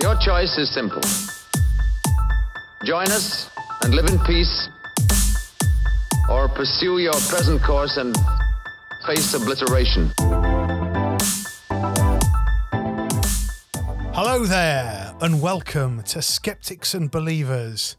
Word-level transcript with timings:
Your 0.00 0.14
choice 0.14 0.56
is 0.58 0.72
simple. 0.72 1.02
Join 2.84 3.08
us 3.10 3.50
and 3.82 3.92
live 3.92 4.06
in 4.06 4.20
peace, 4.20 4.68
or 6.30 6.48
pursue 6.48 6.98
your 6.98 7.14
present 7.14 7.60
course 7.64 7.96
and 7.96 8.16
face 9.04 9.34
obliteration. 9.34 10.12
Hello 14.14 14.44
there, 14.44 15.16
and 15.20 15.42
welcome 15.42 16.04
to 16.04 16.22
Skeptics 16.22 16.94
and 16.94 17.10
Believers, 17.10 17.96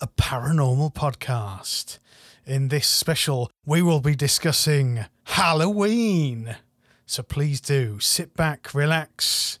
a 0.00 0.06
paranormal 0.06 0.94
podcast. 0.94 1.98
In 2.46 2.68
this 2.68 2.86
special, 2.86 3.50
we 3.66 3.82
will 3.82 4.00
be 4.00 4.14
discussing 4.14 5.04
Halloween. 5.24 6.54
So 7.06 7.24
please 7.24 7.60
do 7.60 7.98
sit 7.98 8.36
back, 8.36 8.72
relax, 8.72 9.58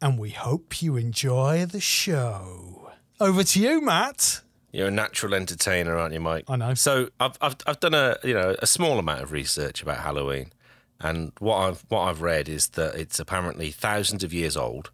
and 0.00 0.18
we 0.18 0.30
hope 0.30 0.82
you 0.82 0.96
enjoy 0.96 1.66
the 1.66 1.80
show. 1.80 2.92
Over 3.20 3.42
to 3.44 3.60
you, 3.60 3.80
Matt. 3.80 4.42
You're 4.70 4.88
a 4.88 4.92
natural 4.92 5.34
entertainer, 5.34 5.96
aren't 5.96 6.14
you, 6.14 6.20
Mike? 6.20 6.44
I 6.48 6.56
know. 6.56 6.74
So 6.74 7.08
I've 7.18 7.38
I've 7.40 7.56
I've 7.66 7.80
done 7.80 7.94
a 7.94 8.16
you 8.22 8.34
know 8.34 8.54
a 8.60 8.66
small 8.66 8.98
amount 8.98 9.22
of 9.22 9.32
research 9.32 9.82
about 9.82 9.98
Halloween, 9.98 10.52
and 11.00 11.32
what 11.38 11.56
I've 11.56 11.84
what 11.88 12.02
I've 12.02 12.20
read 12.20 12.48
is 12.48 12.68
that 12.70 12.94
it's 12.94 13.18
apparently 13.18 13.70
thousands 13.70 14.22
of 14.22 14.32
years 14.32 14.56
old, 14.56 14.90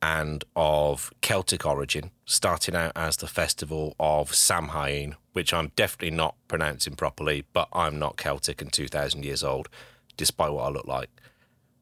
and 0.00 0.44
of 0.56 1.12
Celtic 1.20 1.66
origin, 1.66 2.10
starting 2.24 2.74
out 2.74 2.92
as 2.96 3.18
the 3.18 3.28
festival 3.28 3.94
of 4.00 4.34
Samhain, 4.34 5.14
which 5.34 5.52
I'm 5.52 5.72
definitely 5.76 6.16
not 6.16 6.34
pronouncing 6.48 6.96
properly, 6.96 7.44
but 7.52 7.68
I'm 7.72 7.98
not 7.98 8.16
Celtic 8.16 8.62
and 8.62 8.72
two 8.72 8.88
thousand 8.88 9.24
years 9.24 9.44
old, 9.44 9.68
despite 10.16 10.52
what 10.52 10.64
I 10.64 10.70
look 10.70 10.86
like. 10.86 11.10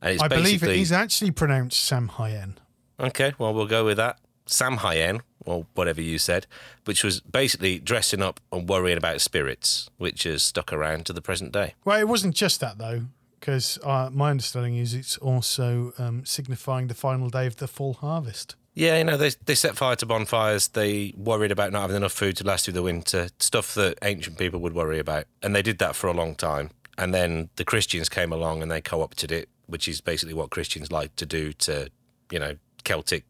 I 0.03 0.29
believe 0.29 0.63
it 0.63 0.71
is 0.71 0.93
actually 0.93 1.31
pronounced 1.31 1.85
Samhain. 1.85 2.59
Okay, 2.99 3.33
well, 3.39 3.55
we'll 3.55 3.67
go 3.67 3.85
with 3.85 3.97
that. 3.97 4.19
Samhain, 4.47 5.21
or 5.45 5.67
whatever 5.75 6.01
you 6.01 6.19
said, 6.19 6.47
which 6.85 7.05
was 7.05 7.21
basically 7.21 7.79
dressing 7.79 8.23
up 8.23 8.41
and 8.52 8.69
worrying 8.69 8.99
about 8.99 9.21
spirits, 9.21 9.89
which 9.97 10.24
has 10.24 10.43
stuck 10.43 10.73
around 10.73 11.07
to 11.07 11.13
the 11.13 11.23
present 11.23 11.52
day. 11.52 11.74
Well, 11.85 11.99
it 11.99 12.09
wasn't 12.09 12.35
just 12.35 12.61
that 12.61 12.79
though, 12.79 13.02
because 13.39 13.79
uh, 13.83 14.11
my 14.13 14.30
understanding 14.30 14.77
is 14.77 14.93
it's 14.95 15.16
also 15.19 15.93
um, 15.99 16.24
signifying 16.27 16.89
the 16.89 16.95
final 16.95 17.30
day 17.30 17.46
of 17.46 17.57
the 17.57 17.69
full 17.69 17.95
harvest. 17.95 18.57
Yeah, 18.74 18.99
you 18.99 19.05
know, 19.05 19.17
they, 19.17 19.30
they 19.45 19.55
set 19.55 19.77
fire 19.77 19.96
to 19.96 20.07
bonfires. 20.07 20.69
They 20.69 21.13
worried 21.17 21.51
about 21.51 21.73
not 21.73 21.83
having 21.83 21.96
enough 21.96 22.13
food 22.13 22.37
to 22.37 22.45
last 22.45 22.65
through 22.65 22.74
the 22.74 22.83
winter, 22.83 23.29
stuff 23.39 23.74
that 23.74 23.99
ancient 24.02 24.39
people 24.39 24.61
would 24.61 24.74
worry 24.74 24.99
about. 24.99 25.24
And 25.43 25.55
they 25.55 25.63
did 25.63 25.79
that 25.79 25.96
for 25.96 26.07
a 26.07 26.13
long 26.13 26.35
time. 26.35 26.71
And 26.96 27.13
then 27.13 27.51
the 27.57 27.65
Christians 27.65 28.09
came 28.09 28.33
along 28.33 28.63
and 28.63 28.71
they 28.71 28.80
co 28.80 29.02
opted 29.02 29.33
it, 29.33 29.49
which 29.71 29.88
is 29.88 30.01
basically 30.01 30.35
what 30.35 30.51
Christians 30.51 30.93
like 30.93 31.15
to 31.16 31.26
do 31.26 31.52
to, 31.54 31.90
you 32.30 32.38
know, 32.38 32.57
Celtic 32.85 33.24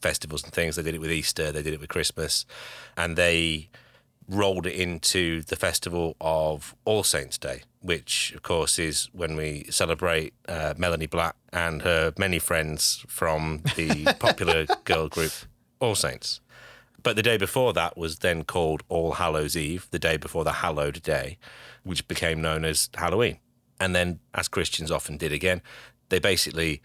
festivals 0.00 0.44
and 0.44 0.52
things. 0.52 0.76
They 0.76 0.82
did 0.82 0.94
it 0.94 1.00
with 1.00 1.12
Easter, 1.12 1.50
they 1.52 1.62
did 1.62 1.74
it 1.74 1.80
with 1.80 1.88
Christmas, 1.88 2.44
and 2.96 3.16
they 3.16 3.70
rolled 4.28 4.66
it 4.66 4.74
into 4.74 5.42
the 5.42 5.56
festival 5.56 6.16
of 6.20 6.74
All 6.84 7.02
Saints' 7.02 7.38
Day, 7.38 7.62
which, 7.80 8.32
of 8.34 8.42
course, 8.42 8.78
is 8.78 9.08
when 9.12 9.36
we 9.36 9.66
celebrate 9.70 10.32
uh, 10.48 10.74
Melanie 10.76 11.06
Blatt 11.06 11.36
and 11.52 11.82
her 11.82 12.12
many 12.18 12.38
friends 12.38 13.04
from 13.08 13.62
the 13.76 14.04
popular 14.18 14.66
girl 14.84 15.08
group 15.08 15.32
All 15.80 15.94
Saints. 15.94 16.40
But 17.02 17.16
the 17.16 17.22
day 17.22 17.36
before 17.36 17.74
that 17.74 17.98
was 17.98 18.20
then 18.20 18.44
called 18.44 18.82
All 18.88 19.12
Hallows 19.12 19.56
Eve, 19.56 19.86
the 19.90 19.98
day 19.98 20.16
before 20.16 20.42
the 20.42 20.52
hallowed 20.52 21.02
day, 21.02 21.36
which 21.82 22.08
became 22.08 22.40
known 22.40 22.64
as 22.64 22.88
Halloween. 22.94 23.38
And 23.84 23.94
then, 23.94 24.20
as 24.32 24.48
Christians 24.48 24.90
often 24.90 25.18
did 25.18 25.30
again, 25.30 25.60
they 26.08 26.18
basically 26.18 26.80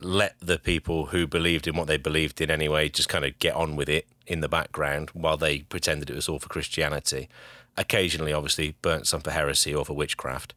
let 0.00 0.34
the 0.40 0.58
people 0.58 1.06
who 1.06 1.28
believed 1.28 1.68
in 1.68 1.76
what 1.76 1.86
they 1.86 1.96
believed 1.96 2.40
in 2.40 2.50
anyway 2.50 2.88
just 2.88 3.08
kind 3.08 3.24
of 3.24 3.38
get 3.38 3.54
on 3.54 3.76
with 3.76 3.88
it 3.88 4.08
in 4.26 4.40
the 4.40 4.48
background 4.48 5.10
while 5.10 5.36
they 5.36 5.60
pretended 5.60 6.10
it 6.10 6.16
was 6.16 6.28
all 6.28 6.40
for 6.40 6.48
Christianity. 6.48 7.28
Occasionally, 7.76 8.32
obviously, 8.32 8.74
burnt 8.82 9.06
some 9.06 9.20
for 9.20 9.30
heresy 9.30 9.72
or 9.72 9.84
for 9.84 9.94
witchcraft. 9.94 10.52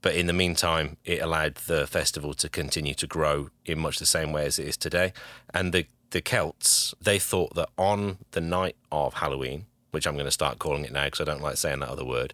But 0.00 0.14
in 0.14 0.26
the 0.26 0.32
meantime, 0.32 0.96
it 1.04 1.20
allowed 1.20 1.56
the 1.56 1.86
festival 1.86 2.32
to 2.32 2.48
continue 2.48 2.94
to 2.94 3.06
grow 3.06 3.50
in 3.66 3.78
much 3.78 3.98
the 3.98 4.06
same 4.06 4.32
way 4.32 4.46
as 4.46 4.58
it 4.58 4.66
is 4.66 4.78
today. 4.78 5.12
And 5.52 5.74
the, 5.74 5.84
the 6.12 6.22
Celts, 6.22 6.94
they 6.98 7.18
thought 7.18 7.54
that 7.56 7.68
on 7.76 8.18
the 8.30 8.40
night 8.40 8.76
of 8.90 9.14
Halloween, 9.14 9.66
which 9.90 10.06
I'm 10.06 10.14
going 10.14 10.24
to 10.24 10.30
start 10.30 10.58
calling 10.58 10.86
it 10.86 10.92
now 10.92 11.04
because 11.04 11.20
I 11.20 11.24
don't 11.24 11.42
like 11.42 11.58
saying 11.58 11.80
that 11.80 11.90
other 11.90 12.06
word, 12.06 12.32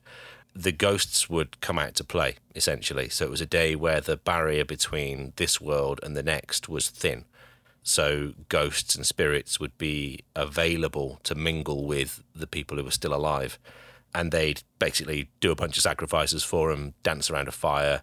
the 0.54 0.72
ghosts 0.72 1.30
would 1.30 1.60
come 1.60 1.78
out 1.78 1.94
to 1.94 2.04
play, 2.04 2.36
essentially. 2.54 3.08
So 3.08 3.24
it 3.24 3.30
was 3.30 3.40
a 3.40 3.46
day 3.46 3.74
where 3.74 4.00
the 4.00 4.16
barrier 4.16 4.64
between 4.64 5.32
this 5.36 5.60
world 5.60 6.00
and 6.02 6.16
the 6.16 6.22
next 6.22 6.68
was 6.68 6.88
thin. 6.88 7.24
So 7.82 8.34
ghosts 8.48 8.94
and 8.94 9.04
spirits 9.04 9.58
would 9.58 9.76
be 9.78 10.20
available 10.36 11.20
to 11.24 11.34
mingle 11.34 11.84
with 11.84 12.22
the 12.34 12.46
people 12.46 12.76
who 12.76 12.84
were 12.84 12.90
still 12.90 13.14
alive. 13.14 13.58
And 14.14 14.30
they'd 14.30 14.62
basically 14.78 15.30
do 15.40 15.50
a 15.50 15.56
bunch 15.56 15.76
of 15.76 15.82
sacrifices 15.82 16.44
for 16.44 16.70
them, 16.70 16.94
dance 17.02 17.30
around 17.30 17.48
a 17.48 17.52
fire, 17.52 18.02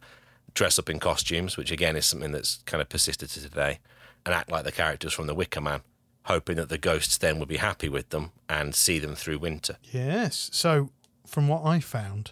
dress 0.53 0.79
up 0.79 0.89
in 0.89 0.99
costumes, 0.99 1.55
which 1.55 1.71
again 1.71 1.95
is 1.95 2.05
something 2.05 2.31
that's 2.31 2.57
kind 2.66 2.81
of 2.81 2.89
persisted 2.89 3.29
to 3.29 3.41
today, 3.41 3.79
and 4.25 4.33
act 4.33 4.51
like 4.51 4.66
the 4.66 4.71
characters 4.71 5.13
from 5.13 5.27
The 5.27 5.35
Wicker 5.35 5.61
Man, 5.61 5.81
hoping 6.23 6.57
that 6.57 6.69
the 6.69 6.79
ghosts 6.79 7.17
then 7.17 7.37
would 7.39 7.47
be 7.47 7.57
happy 7.57 7.89
with 7.89 8.09
them 8.09 8.31
and 8.49 8.73
see 8.73 8.97
them 8.97 9.16
through 9.16 9.37
winter. 9.37 9.77
Yes. 9.83 10.49
So, 10.51 10.89
from 11.27 11.47
what 11.47 11.63
I 11.63 11.79
found, 11.79 12.31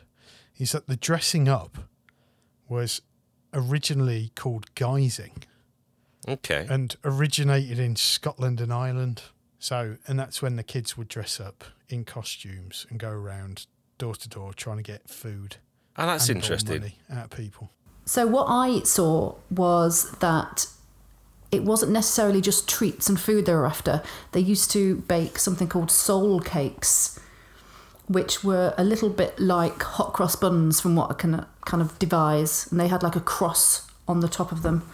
is 0.57 0.71
that 0.71 0.87
the 0.87 0.95
dressing 0.95 1.47
up 1.47 1.77
was 2.67 3.01
originally 3.53 4.31
called 4.35 4.73
guising 4.75 5.43
Okay. 6.27 6.67
and 6.69 6.95
originated 7.03 7.79
in 7.79 7.95
Scotland 7.95 8.59
and 8.59 8.73
Ireland. 8.73 9.23
So, 9.59 9.97
and 10.07 10.19
that's 10.19 10.41
when 10.41 10.55
the 10.55 10.63
kids 10.63 10.97
would 10.97 11.07
dress 11.07 11.39
up 11.39 11.63
in 11.89 12.03
costumes 12.03 12.85
and 12.89 12.99
go 12.99 13.09
around 13.09 13.65
door 13.97 14.15
to 14.15 14.29
door 14.29 14.53
trying 14.53 14.77
to 14.77 14.83
get 14.83 15.09
food. 15.09 15.57
Oh, 15.97 16.05
that's 16.05 16.27
and 16.29 16.37
or 16.37 16.39
interesting. 16.41 16.81
Money 16.81 16.95
out 17.11 17.25
of 17.25 17.29
people. 17.31 17.71
So 18.05 18.27
what 18.27 18.45
I 18.47 18.81
saw 18.83 19.35
was 19.49 20.11
that 20.19 20.67
it 21.51 21.63
wasn't 21.63 21.91
necessarily 21.91 22.41
just 22.41 22.67
treats 22.69 23.09
and 23.09 23.19
food 23.19 23.45
they 23.45 23.53
were 23.53 23.65
after. 23.65 24.03
They 24.33 24.39
used 24.41 24.69
to 24.71 24.97
bake 25.07 25.39
something 25.39 25.67
called 25.67 25.89
soul 25.89 26.39
cakes, 26.39 27.19
which 28.07 28.43
were 28.43 28.73
a 28.77 28.83
little 28.83 29.09
bit 29.09 29.37
like 29.39 29.81
hot 29.83 30.13
cross 30.13 30.35
buns 30.35 30.79
from 30.79 30.95
what 30.95 31.11
I 31.11 31.13
can 31.13 31.45
kind 31.65 31.81
of 31.81 31.97
devise, 31.99 32.67
and 32.71 32.79
they 32.79 32.87
had 32.87 33.03
like 33.03 33.15
a 33.15 33.21
cross 33.21 33.89
on 34.07 34.21
the 34.21 34.27
top 34.27 34.51
of 34.51 34.61
them, 34.61 34.89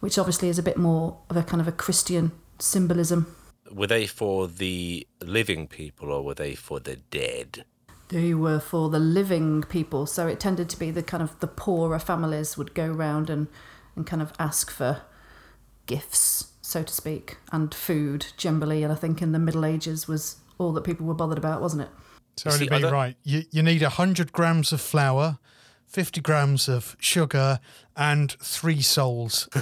which 0.00 0.18
obviously 0.18 0.48
is 0.48 0.58
a 0.58 0.62
bit 0.62 0.76
more 0.76 1.18
of 1.28 1.36
a 1.36 1.42
kind 1.42 1.60
of 1.60 1.68
a 1.68 1.72
Christian 1.72 2.32
symbolism. 2.58 3.34
Were 3.70 3.86
they 3.86 4.06
for 4.06 4.48
the 4.48 5.06
living 5.20 5.66
people 5.66 6.10
or 6.10 6.22
were 6.22 6.34
they 6.34 6.54
for 6.54 6.80
the 6.80 6.96
dead? 6.96 7.64
They 8.08 8.32
were 8.32 8.60
for 8.60 8.88
the 8.88 9.00
living 9.00 9.62
people, 9.64 10.06
so 10.06 10.28
it 10.28 10.38
tended 10.38 10.68
to 10.70 10.78
be 10.78 10.90
the 10.90 11.02
kind 11.02 11.22
of 11.22 11.38
the 11.40 11.48
poorer 11.48 11.98
families 11.98 12.56
would 12.56 12.72
go 12.72 12.86
round 12.86 13.28
and, 13.28 13.48
and 13.96 14.06
kind 14.06 14.22
of 14.22 14.32
ask 14.38 14.70
for 14.70 15.02
gifts, 15.86 16.52
so 16.62 16.84
to 16.84 16.92
speak, 16.92 17.38
and 17.50 17.74
food 17.74 18.26
generally. 18.36 18.84
And 18.84 18.92
I 18.92 18.96
think 18.96 19.20
in 19.20 19.32
the 19.32 19.40
Middle 19.40 19.64
Ages 19.64 20.06
was 20.06 20.36
all 20.56 20.72
that 20.72 20.84
people 20.84 21.04
were 21.04 21.14
bothered 21.14 21.38
about, 21.38 21.60
wasn't 21.60 21.82
it? 21.82 21.88
So, 22.36 22.50
You 22.52 22.58
to 22.66 22.70
be 22.78 22.84
I 22.84 22.90
right, 22.90 23.16
you, 23.24 23.42
you 23.50 23.62
need 23.62 23.82
100 23.82 24.32
grams 24.32 24.72
of 24.72 24.80
flour, 24.80 25.38
50 25.86 26.20
grams 26.20 26.68
of 26.68 26.96
sugar, 27.00 27.60
and 27.96 28.32
three 28.42 28.82
souls. 28.82 29.48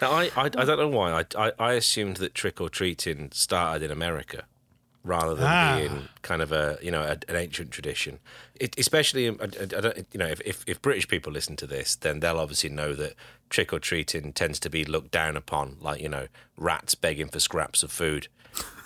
Now, 0.00 0.12
I, 0.12 0.30
I, 0.36 0.44
I 0.44 0.48
don't 0.48 0.78
know 0.78 0.88
why. 0.88 1.10
I, 1.12 1.24
I, 1.36 1.52
I 1.58 1.72
assumed 1.72 2.18
that 2.18 2.32
trick 2.34 2.60
or 2.60 2.68
treating 2.68 3.30
started 3.32 3.84
in 3.84 3.90
America 3.90 4.44
rather 5.02 5.34
than 5.34 5.46
Ah. 5.46 5.76
being 5.76 6.08
kind 6.22 6.40
of 6.42 6.52
a 6.52 6.78
you 6.80 6.90
know 6.92 7.02
a, 7.02 7.18
an 7.28 7.34
ancient 7.36 7.72
tradition. 7.72 8.20
It, 8.54 8.78
especially, 8.78 9.26
in- 9.26 9.40
I, 9.40 9.44
I 9.44 9.66
don't, 9.66 10.06
you 10.12 10.18
know, 10.18 10.26
if, 10.28 10.40
if 10.42 10.62
if 10.68 10.80
British 10.80 11.08
people 11.08 11.32
listen 11.32 11.56
to 11.56 11.66
this, 11.66 11.96
then 11.96 12.20
they'll 12.20 12.38
obviously 12.38 12.70
know 12.70 12.94
that 12.94 13.14
trick 13.50 13.72
or 13.72 13.80
treating 13.80 14.32
tends 14.32 14.60
to 14.60 14.70
be 14.70 14.84
looked 14.84 15.10
down 15.10 15.36
upon, 15.36 15.78
like 15.80 16.00
you 16.00 16.08
know, 16.08 16.28
rats 16.56 16.94
begging 16.94 17.26
for 17.28 17.40
scraps 17.40 17.82
of 17.82 17.90
food. 17.90 18.28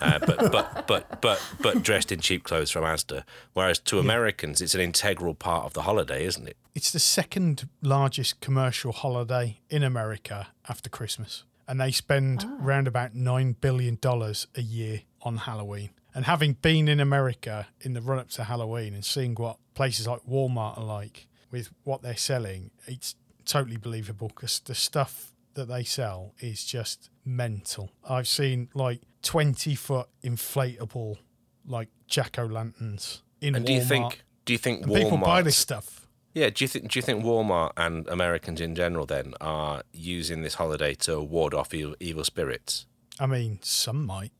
Uh, 0.00 0.18
but, 0.18 0.50
but 0.50 0.86
but 0.88 1.20
but 1.20 1.40
but 1.60 1.82
dressed 1.82 2.10
in 2.10 2.18
cheap 2.18 2.42
clothes 2.42 2.70
from 2.70 2.82
Asda. 2.82 3.22
Whereas 3.52 3.78
to 3.80 4.00
Americans, 4.00 4.60
it's 4.60 4.74
an 4.74 4.80
integral 4.80 5.34
part 5.34 5.64
of 5.64 5.74
the 5.74 5.82
holiday, 5.82 6.24
isn't 6.24 6.48
it? 6.48 6.56
It's 6.74 6.90
the 6.90 6.98
second 6.98 7.68
largest 7.82 8.40
commercial 8.40 8.92
holiday 8.92 9.60
in 9.70 9.82
America 9.82 10.48
after 10.68 10.90
Christmas. 10.90 11.44
And 11.68 11.80
they 11.80 11.92
spend 11.92 12.44
around 12.60 12.88
about 12.88 13.14
$9 13.14 13.54
billion 13.60 13.98
a 14.02 14.60
year 14.60 15.02
on 15.22 15.36
Halloween. 15.36 15.90
And 16.14 16.24
having 16.24 16.54
been 16.54 16.88
in 16.88 16.98
America 17.00 17.68
in 17.80 17.94
the 17.94 18.00
run 18.00 18.18
up 18.18 18.28
to 18.30 18.44
Halloween 18.44 18.94
and 18.94 19.04
seeing 19.04 19.34
what 19.36 19.58
places 19.74 20.06
like 20.06 20.20
Walmart 20.28 20.78
are 20.78 20.84
like 20.84 21.28
with 21.50 21.70
what 21.84 22.02
they're 22.02 22.16
selling, 22.16 22.70
it's 22.86 23.14
totally 23.44 23.76
believable 23.76 24.28
because 24.28 24.60
the 24.60 24.74
stuff 24.74 25.32
that 25.54 25.68
they 25.68 25.84
sell 25.84 26.34
is 26.40 26.64
just 26.64 27.10
mental. 27.24 27.90
I've 28.08 28.28
seen 28.28 28.68
like 28.74 29.00
20 29.22 29.74
foot 29.74 30.08
inflatable, 30.24 31.18
like 31.66 31.88
jack 32.06 32.38
o' 32.38 32.46
lanterns 32.46 33.22
in 33.40 33.54
And 33.54 33.64
Walmart. 33.64 33.66
do 33.66 33.72
you 33.74 33.80
think 33.82 34.22
do 34.44 34.52
you 34.52 34.58
think 34.58 34.82
And 34.82 34.94
people 34.94 35.18
buy 35.18 35.42
this 35.42 35.56
stuff. 35.56 36.06
Yeah, 36.34 36.48
do 36.50 36.64
you 36.64 36.68
think 36.68 36.90
do 36.90 36.98
you 36.98 37.02
think 37.02 37.24
Walmart 37.24 37.72
and 37.76 38.08
Americans 38.08 38.60
in 38.60 38.74
general 38.74 39.06
then 39.06 39.34
are 39.40 39.82
using 39.92 40.42
this 40.42 40.54
holiday 40.54 40.94
to 40.94 41.20
ward 41.20 41.54
off 41.54 41.74
evil, 41.74 41.94
evil 42.00 42.24
spirits? 42.24 42.86
I 43.20 43.26
mean, 43.26 43.58
some 43.62 44.06
might. 44.06 44.32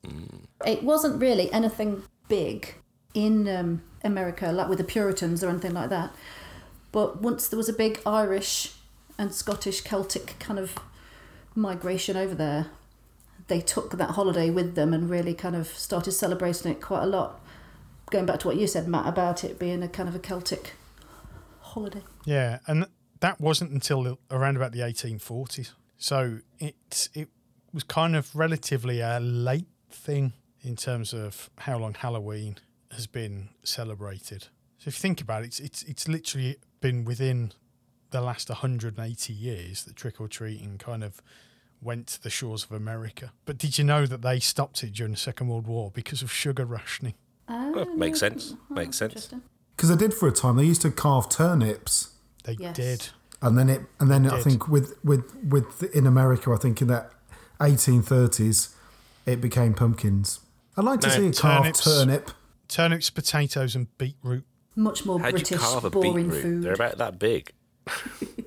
It 0.67 0.83
wasn't 0.83 1.21
really 1.21 1.53
anything 1.53 2.03
big 2.29 2.75
in 3.15 3.47
um, 3.47 3.83
America, 4.03 4.51
like 4.51 4.69
with 4.69 4.79
the 4.79 4.85
Puritans 4.85 5.45
or 5.45 5.51
anything 5.51 5.75
like 5.75 5.91
that. 5.91 6.15
But 6.91 7.21
once 7.21 7.49
there 7.49 7.59
was 7.59 7.69
a 7.69 7.73
big 7.75 8.01
Irish 8.07 8.73
and 9.19 9.33
Scottish 9.35 9.83
Celtic 9.83 10.37
kind 10.39 10.59
of 10.59 10.75
migration 11.55 12.17
over 12.17 12.35
there, 12.35 12.67
they 13.49 13.61
took 13.61 13.93
that 13.99 14.11
holiday 14.11 14.51
with 14.51 14.75
them 14.75 14.93
and 14.93 15.11
really 15.11 15.35
kind 15.35 15.57
of 15.57 15.69
started 15.69 16.13
celebrating 16.13 16.71
it 16.71 16.81
quite 16.81 17.03
a 17.03 17.07
lot. 17.07 17.41
Going 18.11 18.27
back 18.27 18.41
to 18.41 18.49
what 18.49 18.57
you 18.57 18.67
said, 18.67 18.89
Matt, 18.89 19.07
about 19.07 19.45
it 19.45 19.59
being 19.59 19.83
a 19.83 19.89
kind 19.89 20.09
of 20.09 20.15
a 20.15 20.19
Celtic 20.19 20.75
holiday. 21.61 22.03
Yeah, 22.25 22.59
and 22.67 22.87
that 23.21 23.41
wasn't 23.41 23.71
until 23.71 24.19
around 24.31 24.57
about 24.57 24.73
the 24.73 24.81
1840s. 24.81 25.71
So 25.97 26.39
it 26.59 27.09
it 27.15 27.29
was 27.73 27.85
kind 27.85 28.17
of 28.17 28.35
relatively 28.35 29.01
a 29.01 29.19
late 29.21 29.69
thing 29.91 30.33
in 30.63 30.77
terms 30.77 31.13
of 31.13 31.51
how 31.59 31.79
long 31.79 31.95
Halloween 31.95 32.59
has 32.93 33.07
been 33.07 33.49
celebrated. 33.63 34.49
So 34.79 34.89
if 34.89 34.97
you 34.97 35.01
think 35.01 35.21
about 35.21 35.43
it, 35.43 35.47
it's 35.47 35.61
it's, 35.61 35.83
it's 35.85 36.09
literally 36.09 36.57
been 36.81 37.05
within 37.05 37.53
the 38.13 38.21
last 38.21 38.49
180 38.49 39.33
years 39.33 39.85
that 39.85 39.97
trick 39.97 40.21
or 40.21 40.29
treating 40.29 40.79
kind 40.79 41.03
of 41.03 41.21
went 41.81 42.07
to 42.07 42.23
the 42.23 42.31
shores 42.31 42.63
of 42.65 42.71
America. 42.73 43.33
But 43.45 43.59
did 43.59 43.77
you 43.79 43.85
know 43.85 44.07
that 44.07 44.23
they 44.23 44.39
stopped 44.39 44.85
it 44.85 44.93
during 44.93 45.13
the 45.13 45.19
Second 45.19 45.49
World 45.49 45.67
War 45.67 45.91
because 45.93 46.23
of 46.23 46.31
sugar 46.31 46.65
rationing? 46.65 47.15
Oh, 47.49 47.73
well, 47.73 47.97
makes 47.97 48.21
sense. 48.21 48.55
Makes 48.71 48.99
sense. 48.99 49.29
Because 49.77 49.89
they 49.89 49.97
did 49.97 50.15
for 50.15 50.29
a 50.29 50.33
time. 50.33 50.57
They 50.57 50.65
used 50.65 50.83
to 50.83 50.91
carve 50.93 51.29
turnips, 51.29 52.11
They 52.45 52.57
Yes. 52.59 52.77
did. 52.77 53.09
and 53.41 53.59
then 53.59 53.69
it, 53.69 53.83
and 53.99 54.09
then 54.11 54.27
I 54.31 54.37
did. 54.37 54.45
think 54.45 54.69
with 54.69 54.95
with 55.05 55.35
with 55.45 55.83
in 55.95 56.07
America, 56.07 56.53
I 56.53 56.57
think 56.57 56.81
in 56.81 56.89
that 56.89 57.11
1830s, 57.61 58.75
it 59.27 59.41
became 59.41 59.75
pumpkins. 59.75 60.41
I'd 60.77 60.85
like 60.85 61.01
to 61.01 61.09
No, 61.09 61.15
see 61.17 61.27
a 61.29 61.33
carved 61.33 61.83
turnip. 61.83 62.31
Turnips, 62.69 63.11
potatoes, 63.11 63.75
and 63.75 63.87
beetroot. 63.99 64.45
Much 64.75 65.05
more 65.05 65.19
How'd 65.21 65.33
you 65.33 65.39
British, 65.39 65.59
carve 65.59 65.85
a 65.85 65.91
boring 65.91 66.27
beetroot? 66.29 66.43
food. 66.43 66.63
They're 66.63 66.73
about 66.75 66.99
that 66.99 67.19
big. 67.19 67.53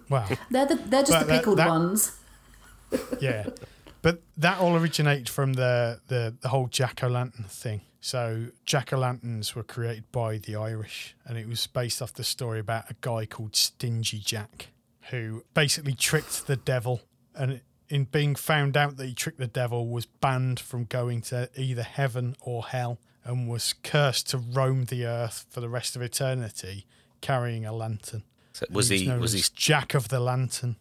Wow. 0.09 0.27
They're, 0.51 0.65
the, 0.65 0.75
they're 0.75 1.01
just 1.01 1.11
But 1.11 1.19
the 1.21 1.25
that- 1.25 1.37
pickled 1.39 1.57
that- 1.59 1.69
ones. 1.69 2.11
yeah, 3.19 3.47
but 4.01 4.21
that 4.37 4.59
all 4.59 4.75
originated 4.77 5.27
from 5.27 5.53
the 5.53 5.99
the, 6.07 6.35
the 6.41 6.49
whole 6.49 6.67
jack 6.67 7.03
o' 7.03 7.07
lantern 7.07 7.45
thing. 7.45 7.81
So 8.01 8.47
jack 8.65 8.93
o' 8.93 8.97
lanterns 8.97 9.55
were 9.55 9.63
created 9.63 10.11
by 10.11 10.37
the 10.37 10.55
Irish, 10.55 11.15
and 11.25 11.37
it 11.37 11.47
was 11.49 11.65
based 11.67 12.01
off 12.01 12.13
the 12.13 12.23
story 12.23 12.59
about 12.59 12.89
a 12.91 12.95
guy 13.01 13.25
called 13.25 13.55
Stingy 13.55 14.19
Jack, 14.19 14.67
who 15.09 15.43
basically 15.55 15.93
tricked 15.93 16.45
the 16.45 16.55
devil, 16.55 17.01
and 17.33 17.61
in 17.89 18.03
being 18.05 18.35
found 18.35 18.77
out 18.77 18.97
that 18.97 19.05
he 19.07 19.13
tricked 19.15 19.39
the 19.39 19.47
devil, 19.47 19.87
was 19.89 20.05
banned 20.05 20.59
from 20.59 20.83
going 20.85 21.21
to 21.21 21.49
either 21.55 21.83
heaven 21.83 22.35
or 22.41 22.65
hell, 22.65 22.99
and 23.23 23.49
was 23.49 23.73
cursed 23.83 24.29
to 24.29 24.37
roam 24.37 24.85
the 24.85 25.03
earth 25.05 25.47
for 25.49 25.59
the 25.61 25.69
rest 25.69 25.95
of 25.95 26.03
eternity, 26.03 26.85
carrying 27.21 27.65
a 27.65 27.73
lantern. 27.73 28.21
So 28.55 28.65
was 28.71 28.87
He's 28.87 29.01
he 29.01 29.07
known 29.07 29.19
was 29.19 29.33
he 29.33 29.43
Jack 29.53 29.93
of 29.93 30.07
the 30.07 30.21
Lantern? 30.21 30.77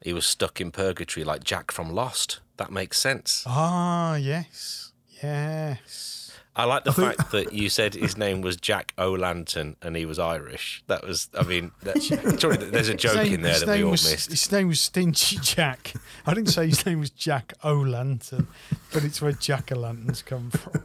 he 0.00 0.12
was 0.12 0.24
stuck 0.24 0.60
in 0.60 0.70
purgatory 0.70 1.24
like 1.24 1.42
Jack 1.42 1.72
from 1.72 1.90
Lost? 1.90 2.38
That 2.56 2.70
makes 2.70 3.00
sense. 3.00 3.42
Ah, 3.44 4.14
yes, 4.14 4.92
yes. 5.20 6.30
I 6.54 6.64
like 6.66 6.84
the 6.84 6.92
think- 6.92 7.16
fact 7.16 7.32
that 7.32 7.52
you 7.52 7.68
said 7.68 7.94
his 7.94 8.16
name 8.16 8.42
was 8.42 8.56
Jack 8.56 8.94
O'Lantern 8.96 9.74
and 9.82 9.96
he 9.96 10.06
was 10.06 10.20
Irish. 10.20 10.84
That 10.86 11.04
was, 11.04 11.28
I 11.36 11.42
mean, 11.42 11.72
that, 11.82 12.00
surely 12.40 12.70
there's 12.70 12.88
a 12.88 12.94
joke 12.94 13.24
His 13.24 13.32
in 13.34 13.42
there 13.42 13.52
his 13.54 13.60
that 13.62 13.68
we 13.70 13.74
name 13.78 13.84
all 13.86 13.90
was, 13.90 14.08
missed. 14.08 14.30
His 14.30 14.52
name 14.52 14.68
was 14.68 14.78
Stingy 14.80 15.38
Jack. 15.42 15.94
I 16.24 16.32
didn't 16.32 16.50
say 16.50 16.68
his 16.68 16.86
name 16.86 17.00
was 17.00 17.10
Jack 17.10 17.54
O'Lantern, 17.64 18.46
but 18.92 19.02
it's 19.02 19.20
where 19.20 19.32
Jack 19.32 19.72
O'Lanterns 19.72 20.22
come 20.22 20.50
from. 20.52 20.84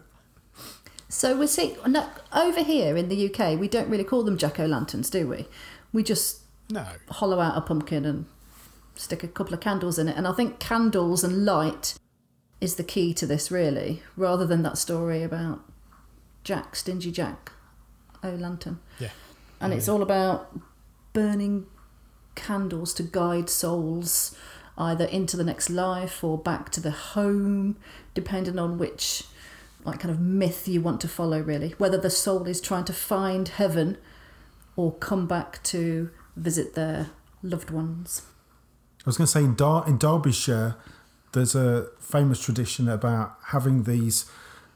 So 1.07 1.37
we 1.37 1.45
see 1.47 1.75
no, 1.87 2.09
over 2.33 2.63
here 2.63 2.95
in 2.97 3.09
the 3.09 3.29
UK, 3.29 3.59
we 3.59 3.67
don't 3.67 3.89
really 3.89 4.05
call 4.05 4.23
them 4.23 4.37
jack 4.37 4.59
o' 4.61 4.65
lanterns, 4.65 5.09
do 5.09 5.27
we? 5.27 5.45
We 5.93 6.03
just 6.03 6.41
No, 6.69 6.85
hollow 7.09 7.39
out 7.39 7.57
a 7.57 7.61
pumpkin 7.61 8.05
and 8.05 8.25
stick 8.95 9.23
a 9.23 9.27
couple 9.27 9.53
of 9.53 9.59
candles 9.59 9.97
in 9.97 10.07
it. 10.07 10.15
And 10.17 10.27
I 10.27 10.33
think 10.33 10.59
candles 10.59 11.23
and 11.23 11.45
light 11.45 11.95
is 12.59 12.75
the 12.75 12.83
key 12.83 13.13
to 13.15 13.25
this, 13.25 13.49
really, 13.51 14.03
rather 14.15 14.45
than 14.45 14.61
that 14.63 14.77
story 14.77 15.23
about 15.23 15.61
Jack, 16.43 16.75
Stingy 16.75 17.11
Jack, 17.11 17.51
oh 18.23 18.29
Lantern. 18.29 18.79
yeah, 18.99 19.09
And 19.59 19.73
it's 19.73 19.89
all 19.89 20.01
about 20.03 20.59
burning 21.13 21.65
candles 22.35 22.93
to 22.93 23.03
guide 23.03 23.49
souls 23.49 24.35
either 24.77 25.05
into 25.05 25.35
the 25.35 25.43
next 25.43 25.69
life 25.69 26.23
or 26.23 26.37
back 26.37 26.69
to 26.71 26.79
the 26.79 26.91
home, 26.91 27.77
depending 28.13 28.57
on 28.57 28.77
which 28.77 29.23
like 29.83 29.99
kind 29.99 30.13
of 30.13 30.19
myth 30.19 30.67
you 30.67 30.81
want 30.81 31.01
to 31.01 31.07
follow 31.07 31.41
really. 31.41 31.69
Whether 31.77 31.97
the 31.97 32.09
soul 32.09 32.45
is 32.45 32.61
trying 32.61 32.85
to 32.85 32.93
find 32.93 33.47
heaven 33.47 33.97
or 34.75 34.93
come 34.93 35.27
back 35.27 35.61
to 35.63 36.09
visit 36.35 36.75
their 36.75 37.09
loved 37.43 37.69
ones. 37.71 38.21
I 38.99 39.03
was 39.09 39.17
going 39.17 39.25
to 39.25 39.31
say 39.31 39.43
in, 39.43 39.55
Dar- 39.55 39.83
in 39.87 39.97
Derbyshire, 39.97 40.75
there's 41.33 41.55
a 41.55 41.87
famous 41.99 42.39
tradition 42.43 42.87
about 42.87 43.35
having 43.47 43.83
these 43.83 44.25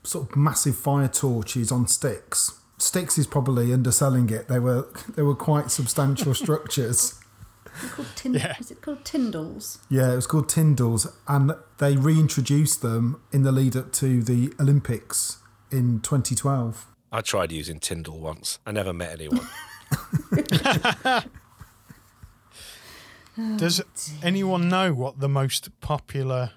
sort 0.03 0.29
of 0.29 0.35
massive 0.35 0.75
fire 0.75 1.07
torches 1.07 1.71
on 1.71 1.87
sticks. 1.87 2.59
Sticks 2.77 3.17
is 3.17 3.27
probably 3.27 3.71
underselling 3.73 4.29
it. 4.29 4.47
They 4.47 4.59
were 4.59 4.87
they 5.15 5.21
were 5.21 5.35
quite 5.35 5.71
substantial 5.71 6.33
structures. 6.43 7.19
Is 7.83 7.91
called, 7.91 8.07
tin- 8.15 8.33
Yeah. 8.35 8.55
is 8.59 8.71
it 8.71 8.81
called 8.81 9.03
Tyndalls? 9.03 9.79
Yeah, 9.89 10.13
it 10.13 10.15
was 10.15 10.27
called 10.27 10.47
Tyndalls, 10.49 11.11
and 11.27 11.51
they 11.77 11.97
reintroduced 11.97 12.81
them 12.81 13.21
in 13.33 13.43
the 13.43 13.51
lead 13.51 13.75
up 13.75 13.91
to 13.93 14.23
the 14.23 14.53
Olympics 14.59 15.39
in 15.71 15.99
2012. 16.01 16.85
I 17.11 17.21
tried 17.21 17.51
using 17.51 17.79
Tyndall 17.79 18.19
once. 18.19 18.59
I 18.65 18.71
never 18.71 18.93
met 18.93 19.11
anyone. 19.11 19.47
Does 23.57 23.81
anyone 24.23 24.69
know 24.69 24.93
what 24.93 25.19
the 25.19 25.27
most 25.27 25.77
popular 25.81 26.51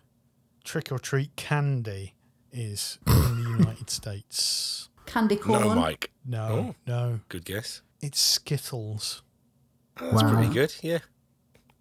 trick 0.62 0.92
or 0.92 0.98
treat 0.98 1.34
candy 1.34 2.14
is 2.52 2.98
in 3.06 3.42
the 3.42 3.50
United 3.50 3.90
States? 3.90 4.88
Candy 5.06 5.36
corn. 5.36 5.62
no, 5.62 5.74
Mike. 5.74 6.10
No, 6.24 6.46
Oh. 6.48 6.74
no, 6.86 7.20
Good 7.28 7.44
guess. 7.44 7.82
it's 8.00 8.20
Skittles. 8.20 9.22
That's 9.98 10.22
Wow. 10.22 10.34
pretty 10.34 10.52
good. 10.52 10.74
Yeah. 10.82 10.98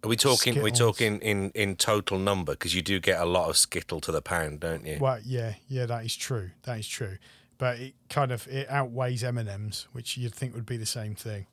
Are 0.02 0.08
we 0.08 0.16
talking? 0.16 0.58
Are 0.58 0.62
we 0.62 0.70
Skittles. 0.70 0.96
talking 0.98 1.18
in 1.20 1.50
in 1.50 1.76
total 1.76 2.18
number? 2.18 2.52
Because 2.52 2.74
you 2.74 2.82
do 2.82 2.98
get 2.98 3.20
a 3.20 3.24
lot 3.24 3.48
of 3.50 3.56
skittle 3.56 4.00
to 4.00 4.10
the 4.12 4.22
pound, 4.22 4.60
don't 4.60 4.84
you? 4.86 4.98
Well, 5.00 5.20
yeah, 5.24 5.54
yeah, 5.68 5.86
that 5.86 6.04
is 6.04 6.16
true. 6.16 6.50
That 6.62 6.78
is 6.78 6.88
true. 6.88 7.18
But 7.58 7.78
it 7.80 7.94
kind 8.08 8.30
of 8.30 8.46
it 8.48 8.70
outweighs 8.70 9.24
M 9.24 9.36
and 9.36 9.48
M's, 9.48 9.88
which 9.92 10.16
you'd 10.16 10.34
think 10.34 10.54
would 10.54 10.66
be 10.66 10.76
the 10.76 10.86
same 10.86 11.14
thing. 11.14 11.46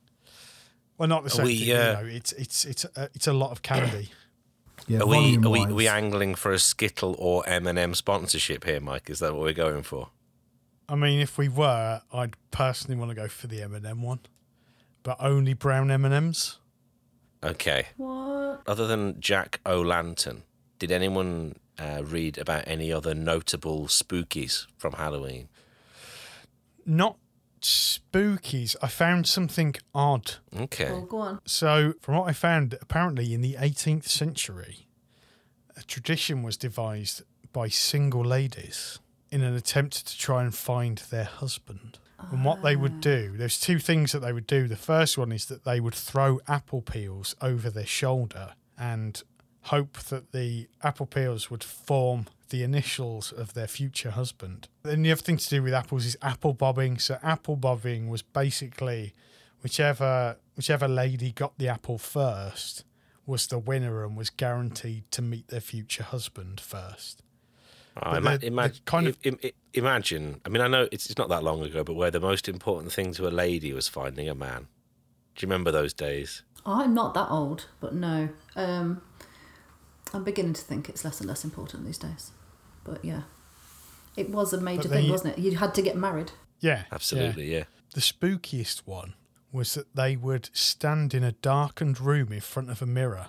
Well, 0.98 1.08
not 1.08 1.24
the 1.24 1.30
same 1.30 1.46
we, 1.46 1.66
thing. 1.66 1.76
uh, 1.76 2.00
you 2.00 2.06
know, 2.08 2.14
it's 2.14 2.32
it's 2.32 2.64
it's 2.64 2.84
a, 2.84 3.10
it's 3.14 3.26
a 3.26 3.32
lot 3.32 3.50
of 3.50 3.62
candy. 3.62 4.10
Yeah, 4.88 5.00
Are 5.00 5.06
we 5.06 5.36
are 5.38 5.48
we, 5.48 5.60
are 5.64 5.74
we 5.74 5.88
angling 5.88 6.34
for 6.34 6.52
a 6.52 6.58
Skittle 6.58 7.16
or 7.18 7.42
M 7.48 7.66
and 7.66 7.78
M 7.78 7.94
sponsorship 7.94 8.64
here, 8.64 8.78
Mike? 8.78 9.08
Is 9.08 9.18
that 9.20 9.32
what 9.34 9.42
we're 9.42 9.54
going 9.54 9.82
for? 9.82 10.10
I 10.88 10.94
mean, 10.94 11.18
if 11.18 11.38
we 11.38 11.48
were, 11.48 12.02
I'd 12.12 12.34
personally 12.50 12.96
want 12.96 13.10
to 13.10 13.14
go 13.16 13.26
for 13.26 13.46
the 13.46 13.62
M 13.62 13.74
and 13.74 13.84
M 13.86 14.02
one, 14.02 14.20
but 15.02 15.16
only 15.18 15.54
brown 15.54 15.90
M 15.90 16.04
and 16.04 16.14
M's. 16.14 16.58
Okay. 17.42 17.86
What? 17.96 18.62
Other 18.66 18.86
than 18.86 19.18
Jack 19.20 19.60
O'Lantern, 19.66 20.42
did 20.78 20.92
anyone 20.92 21.56
uh, 21.78 22.02
read 22.04 22.38
about 22.38 22.64
any 22.66 22.92
other 22.92 23.14
notable 23.14 23.86
spookies 23.86 24.66
from 24.76 24.92
Halloween? 24.92 25.48
Not 26.86 27.18
spookies. 27.60 28.76
I 28.80 28.88
found 28.88 29.26
something 29.26 29.74
odd. 29.94 30.34
Okay. 30.56 30.88
Oh, 30.90 31.02
go 31.02 31.18
on. 31.18 31.40
So, 31.44 31.94
from 32.00 32.16
what 32.16 32.28
I 32.28 32.32
found, 32.32 32.78
apparently 32.80 33.34
in 33.34 33.40
the 33.40 33.54
18th 33.54 34.08
century, 34.08 34.88
a 35.76 35.82
tradition 35.82 36.42
was 36.42 36.56
devised 36.56 37.22
by 37.52 37.68
single 37.68 38.24
ladies 38.24 39.00
in 39.30 39.42
an 39.42 39.54
attempt 39.54 40.06
to 40.06 40.18
try 40.18 40.42
and 40.42 40.54
find 40.54 40.98
their 41.10 41.24
husband. 41.24 41.98
And 42.30 42.44
what 42.44 42.62
they 42.62 42.76
would 42.76 43.00
do, 43.00 43.32
ah. 43.34 43.38
there's 43.38 43.60
two 43.60 43.78
things 43.78 44.12
that 44.12 44.20
they 44.20 44.32
would 44.32 44.46
do. 44.46 44.68
The 44.68 44.76
first 44.76 45.18
one 45.18 45.32
is 45.32 45.46
that 45.46 45.64
they 45.64 45.80
would 45.80 45.94
throw 45.94 46.40
apple 46.48 46.80
peels 46.80 47.34
over 47.42 47.68
their 47.68 47.86
shoulder 47.86 48.54
and 48.78 49.22
hope 49.62 49.98
that 50.04 50.32
the 50.32 50.68
apple 50.82 51.06
peels 51.06 51.50
would 51.50 51.62
form 51.62 52.26
the 52.50 52.62
initials 52.62 53.32
of 53.32 53.54
their 53.54 53.66
future 53.66 54.10
husband. 54.12 54.68
Then 54.82 55.02
the 55.02 55.12
other 55.12 55.20
thing 55.22 55.36
to 55.36 55.48
do 55.48 55.62
with 55.62 55.74
apples 55.74 56.04
is 56.06 56.16
apple 56.22 56.52
bobbing. 56.54 56.98
So 56.98 57.18
apple 57.22 57.56
bobbing 57.56 58.08
was 58.08 58.22
basically 58.22 59.12
whichever 59.62 60.36
whichever 60.56 60.88
lady 60.88 61.32
got 61.32 61.58
the 61.58 61.68
apple 61.68 61.98
first 61.98 62.84
was 63.26 63.46
the 63.48 63.58
winner 63.58 64.04
and 64.04 64.16
was 64.16 64.30
guaranteed 64.30 65.10
to 65.10 65.20
meet 65.22 65.48
their 65.48 65.60
future 65.60 66.04
husband 66.04 66.60
first. 66.60 67.22
I 67.96 68.20
But 68.20 68.44
ima- 68.44 68.68
the- 68.68 68.74
the 68.74 68.80
kind 68.84 69.06
of- 69.08 69.18
im- 69.24 69.38
im- 69.42 69.50
imagine. 69.74 70.40
I 70.44 70.48
mean, 70.48 70.60
I 70.62 70.68
know 70.68 70.86
it's, 70.92 71.06
it's 71.06 71.18
not 71.18 71.28
that 71.30 71.42
long 71.42 71.62
ago, 71.62 71.82
but 71.82 71.94
where 71.94 72.10
the 72.10 72.20
most 72.20 72.48
important 72.48 72.92
thing 72.92 73.12
to 73.14 73.26
a 73.26 73.30
lady 73.30 73.72
was 73.72 73.88
finding 73.88 74.28
a 74.28 74.34
man. 74.34 74.68
Do 75.34 75.44
you 75.44 75.48
remember 75.48 75.72
those 75.72 75.92
days? 75.92 76.42
I'm 76.64 76.94
not 76.94 77.14
that 77.14 77.28
old, 77.30 77.66
but 77.80 77.94
no. 77.94 78.28
Um, 78.54 79.02
I'm 80.12 80.24
beginning 80.24 80.52
to 80.54 80.62
think 80.62 80.88
it's 80.88 81.04
less 81.04 81.20
and 81.20 81.28
less 81.28 81.42
important 81.44 81.84
these 81.84 81.98
days. 81.98 82.32
But 82.86 83.04
yeah, 83.04 83.22
it 84.16 84.30
was 84.30 84.52
a 84.52 84.60
major 84.60 84.82
But 84.82 84.90
then 84.90 85.02
thing, 85.02 85.10
wasn't 85.10 85.38
it? 85.38 85.42
You 85.42 85.56
had 85.56 85.74
to 85.74 85.82
get 85.82 85.96
married. 85.96 86.32
Yeah. 86.60 86.76
yeah. 86.78 86.84
Absolutely, 86.92 87.52
yeah. 87.52 87.64
The 87.94 88.00
spookiest 88.00 88.82
one 88.86 89.14
was 89.52 89.74
that 89.74 89.94
they 89.94 90.16
would 90.16 90.50
stand 90.52 91.14
in 91.14 91.24
a 91.24 91.32
darkened 91.32 92.00
room 92.00 92.32
in 92.32 92.40
front 92.40 92.70
of 92.70 92.82
a 92.82 92.86
mirror 92.86 93.28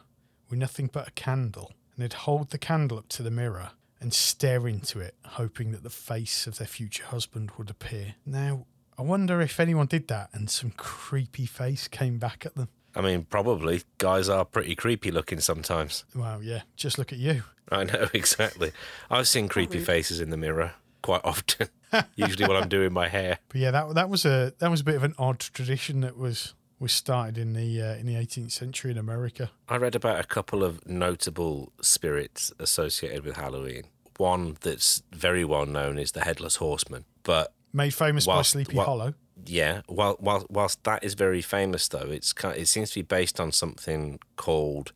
with 0.49 0.59
nothing 0.59 0.89
but 0.91 1.07
a 1.07 1.11
candle, 1.11 1.71
and 1.95 2.03
they'd 2.03 2.13
hold 2.13 2.49
the 2.49 2.57
candle 2.57 2.97
up 2.97 3.09
to 3.09 3.23
the 3.23 3.31
mirror 3.31 3.71
and 3.99 4.13
stare 4.13 4.67
into 4.67 4.99
it, 4.99 5.15
hoping 5.25 5.71
that 5.71 5.83
the 5.83 5.89
face 5.89 6.47
of 6.47 6.57
their 6.57 6.67
future 6.67 7.05
husband 7.05 7.51
would 7.57 7.69
appear. 7.69 8.15
Now, 8.25 8.65
I 8.97 9.01
wonder 9.01 9.41
if 9.41 9.59
anyone 9.59 9.87
did 9.87 10.07
that 10.07 10.29
and 10.33 10.49
some 10.49 10.71
creepy 10.71 11.45
face 11.45 11.87
came 11.87 12.17
back 12.17 12.45
at 12.45 12.55
them. 12.55 12.69
I 12.97 13.01
mean, 13.01 13.25
probably 13.29 13.83
guys 13.99 14.27
are 14.27 14.43
pretty 14.43 14.75
creepy 14.75 15.11
looking 15.11 15.39
sometimes. 15.39 16.03
Wow, 16.15 16.39
yeah, 16.41 16.61
just 16.75 16.97
look 16.97 17.13
at 17.13 17.19
you. 17.19 17.43
I 17.71 17.83
know 17.83 18.07
exactly. 18.13 18.71
I've 19.09 19.27
seen 19.27 19.47
creepy 19.47 19.79
faces 19.79 20.19
in 20.19 20.29
the 20.29 20.37
mirror 20.37 20.73
quite 21.01 21.21
often. 21.23 21.69
Usually 22.15 22.45
when 22.47 22.57
I'm 22.61 22.69
doing 22.69 22.91
my 22.91 23.07
hair. 23.07 23.39
But 23.49 23.61
yeah, 23.61 23.71
that 23.71 23.93
that 23.95 24.09
was 24.09 24.25
a 24.25 24.53
that 24.59 24.69
was 24.71 24.81
a 24.81 24.83
bit 24.83 24.95
of 24.95 25.03
an 25.03 25.13
odd 25.17 25.39
tradition 25.39 26.01
that 26.01 26.17
was 26.17 26.53
was 26.79 26.91
started 26.91 27.37
in 27.37 27.53
the 27.53 27.81
uh, 27.81 27.95
in 27.95 28.05
the 28.05 28.15
18th 28.15 28.51
century 28.51 28.91
in 28.91 28.97
America. 28.97 29.51
I 29.69 29.77
read 29.77 29.95
about 29.95 30.19
a 30.19 30.23
couple 30.27 30.63
of 30.63 30.85
notable 30.87 31.71
spirits 31.81 32.51
associated 32.59 33.23
with 33.25 33.35
Halloween. 33.35 33.83
One 34.17 34.57
that's 34.61 35.03
very 35.13 35.45
well 35.45 35.65
known 35.65 35.97
is 35.99 36.11
the 36.13 36.21
headless 36.21 36.55
horseman. 36.57 37.05
But 37.23 37.53
Made 37.73 37.93
famous 37.93 38.25
by 38.25 38.41
Sleepy 38.41 38.75
while- 38.75 38.85
Hollow. 38.85 39.13
Yeah, 39.45 39.81
while, 39.87 40.17
while, 40.19 40.45
whilst 40.49 40.83
that 40.83 41.03
is 41.03 41.13
very 41.13 41.41
famous, 41.41 41.87
though, 41.87 42.09
it's 42.09 42.33
kind 42.33 42.57
it 42.57 42.67
seems 42.67 42.91
to 42.91 42.99
be 42.99 43.03
based 43.03 43.39
on 43.39 43.51
something 43.51 44.19
called 44.35 44.91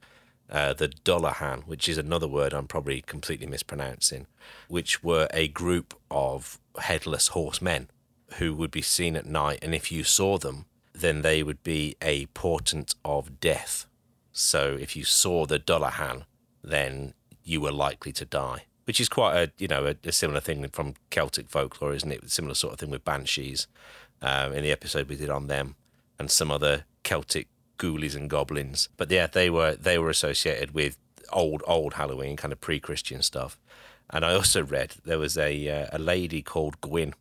uh, 0.49 0.73
the 0.73 0.89
Dullahan, 0.89 1.63
which 1.65 1.87
is 1.87 1.97
another 1.97 2.27
word 2.27 2.53
I'm 2.53 2.67
probably 2.67 3.01
completely 3.01 3.47
mispronouncing, 3.47 4.27
which 4.67 5.03
were 5.03 5.27
a 5.33 5.47
group 5.47 5.93
of 6.09 6.59
headless 6.79 7.29
horsemen 7.29 7.89
who 8.35 8.53
would 8.55 8.71
be 8.71 8.81
seen 8.81 9.15
at 9.15 9.25
night, 9.25 9.59
and 9.61 9.73
if 9.73 9.91
you 9.91 10.03
saw 10.03 10.37
them, 10.37 10.65
then 10.93 11.21
they 11.21 11.43
would 11.43 11.63
be 11.63 11.95
a 12.01 12.25
portent 12.27 12.95
of 13.03 13.39
death. 13.39 13.85
So 14.31 14.77
if 14.79 14.95
you 14.95 15.03
saw 15.03 15.45
the 15.45 15.59
Dullahan, 15.59 16.23
then 16.63 17.13
you 17.43 17.61
were 17.61 17.71
likely 17.71 18.11
to 18.13 18.25
die. 18.25 18.65
Which 18.85 18.99
is 18.99 19.09
quite 19.09 19.35
a 19.35 19.51
you 19.57 19.67
know 19.67 19.85
a, 19.85 19.95
a 20.03 20.11
similar 20.11 20.41
thing 20.41 20.67
from 20.69 20.95
Celtic 21.11 21.49
folklore, 21.49 21.93
isn't 21.93 22.11
it? 22.11 22.29
Similar 22.29 22.55
sort 22.55 22.73
of 22.73 22.79
thing 22.79 22.89
with 22.89 23.05
banshees. 23.05 23.67
Um, 24.23 24.53
in 24.53 24.63
the 24.63 24.71
episode 24.71 25.09
we 25.09 25.15
did 25.15 25.31
on 25.31 25.47
them, 25.47 25.75
and 26.19 26.29
some 26.29 26.51
other 26.51 26.85
Celtic 27.03 27.47
ghoulies 27.77 28.15
and 28.15 28.29
goblins. 28.29 28.89
But 28.95 29.09
yeah, 29.09 29.27
they 29.27 29.49
were 29.49 29.75
they 29.75 29.97
were 29.97 30.09
associated 30.09 30.73
with 30.73 30.97
old 31.31 31.63
old 31.65 31.95
Halloween, 31.95 32.37
kind 32.37 32.53
of 32.53 32.61
pre-Christian 32.61 33.21
stuff. 33.21 33.57
And 34.09 34.23
I 34.25 34.33
also 34.33 34.63
read 34.63 34.95
there 35.05 35.17
was 35.17 35.37
a 35.37 35.67
uh, 35.67 35.87
a 35.91 35.99
lady 35.99 36.41
called 36.41 36.79
Gwyn 36.81 37.13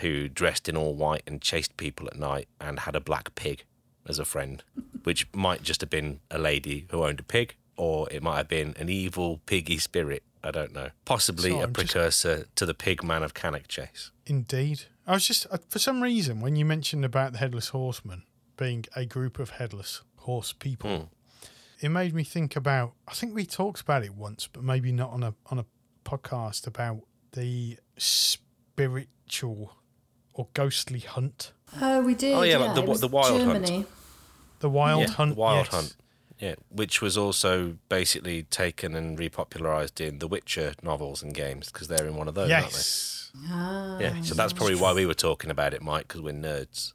who 0.00 0.28
dressed 0.28 0.68
in 0.68 0.76
all 0.76 0.94
white 0.94 1.22
and 1.26 1.40
chased 1.40 1.76
people 1.76 2.06
at 2.06 2.16
night 2.16 2.48
and 2.60 2.80
had 2.80 2.96
a 2.96 3.00
black 3.00 3.34
pig 3.34 3.64
as 4.06 4.18
a 4.18 4.24
friend, 4.24 4.62
which 5.04 5.26
might 5.32 5.62
just 5.62 5.80
have 5.80 5.90
been 5.90 6.20
a 6.30 6.38
lady 6.38 6.86
who 6.90 7.04
owned 7.04 7.20
a 7.20 7.24
pig, 7.24 7.54
or 7.76 8.10
it 8.10 8.22
might 8.22 8.38
have 8.38 8.48
been 8.48 8.74
an 8.78 8.88
evil 8.88 9.40
piggy 9.46 9.78
spirit. 9.78 10.22
I 10.48 10.50
don't 10.50 10.72
know. 10.72 10.88
Possibly 11.04 11.50
So 11.50 11.60
a 11.60 11.62
I'm 11.64 11.72
just- 11.74 11.92
precursor 11.92 12.46
to 12.56 12.64
the 12.66 12.74
pig 12.74 13.04
man 13.04 13.22
of 13.22 13.34
Cannock 13.34 13.68
Chase. 13.68 14.10
Indeed. 14.26 14.84
I 15.06 15.12
was 15.12 15.26
just, 15.26 15.46
uh, 15.50 15.58
for 15.68 15.78
some 15.78 16.02
reason, 16.02 16.40
when 16.40 16.56
you 16.56 16.64
mentioned 16.64 17.04
about 17.04 17.32
the 17.32 17.38
Headless 17.38 17.68
Horseman 17.68 18.24
being 18.56 18.84
a 18.96 19.04
group 19.04 19.38
of 19.38 19.50
headless 19.50 20.02
horse 20.16 20.52
people, 20.52 21.10
it 21.80 21.90
made 21.90 22.14
me 22.14 22.24
think 22.24 22.56
about, 22.56 22.94
I 23.06 23.12
think 23.14 23.34
we 23.34 23.44
talked 23.46 23.80
about 23.82 24.02
it 24.04 24.14
once, 24.14 24.48
but 24.52 24.62
maybe 24.64 24.90
not 24.90 25.10
on 25.10 25.22
a, 25.22 25.34
on 25.50 25.58
a 25.58 25.66
podcast 26.04 26.66
about 26.66 27.02
the 27.32 27.78
spiritual 27.98 29.76
or 30.34 30.48
ghostly 30.54 31.00
hunt. 31.00 31.52
Oh, 31.80 32.00
we 32.02 32.14
did. 32.14 32.34
Oh, 32.34 32.42
yeah, 32.42 32.58
like 32.58 32.74
the- 32.74 32.94
the 32.94 33.08
wild 33.08 33.42
hunt. 33.42 33.86
The 34.60 34.68
Wild 34.70 35.02
Yeah, 35.02 35.08
Hunt. 35.10 35.34
the 35.36 35.40
Wild 35.40 35.66
yes. 35.66 35.74
Hunt. 35.74 35.96
Yeah, 36.38 36.54
which 36.70 37.02
was 37.02 37.18
also 37.18 37.76
basically 37.88 38.44
taken 38.44 38.94
and 38.94 39.18
repopularized 39.18 40.00
in 40.00 40.18
the 40.20 40.28
Witcher 40.28 40.74
novels 40.82 41.22
and 41.22 41.34
games 41.34 41.70
because 41.72 41.88
they're 41.88 42.06
in 42.06 42.14
one 42.16 42.28
of 42.28 42.34
those, 42.34 42.48
Yes, 42.48 43.32
aren't 43.50 43.98
they? 43.98 44.04
Yeah, 44.04 44.20
so 44.22 44.34
that's 44.34 44.52
probably 44.52 44.76
why 44.76 44.92
we 44.92 45.04
were 45.04 45.14
talking 45.14 45.50
about 45.50 45.74
it, 45.74 45.82
Mike, 45.82 46.06
because 46.06 46.20
we're 46.20 46.34
nerds. 46.34 46.92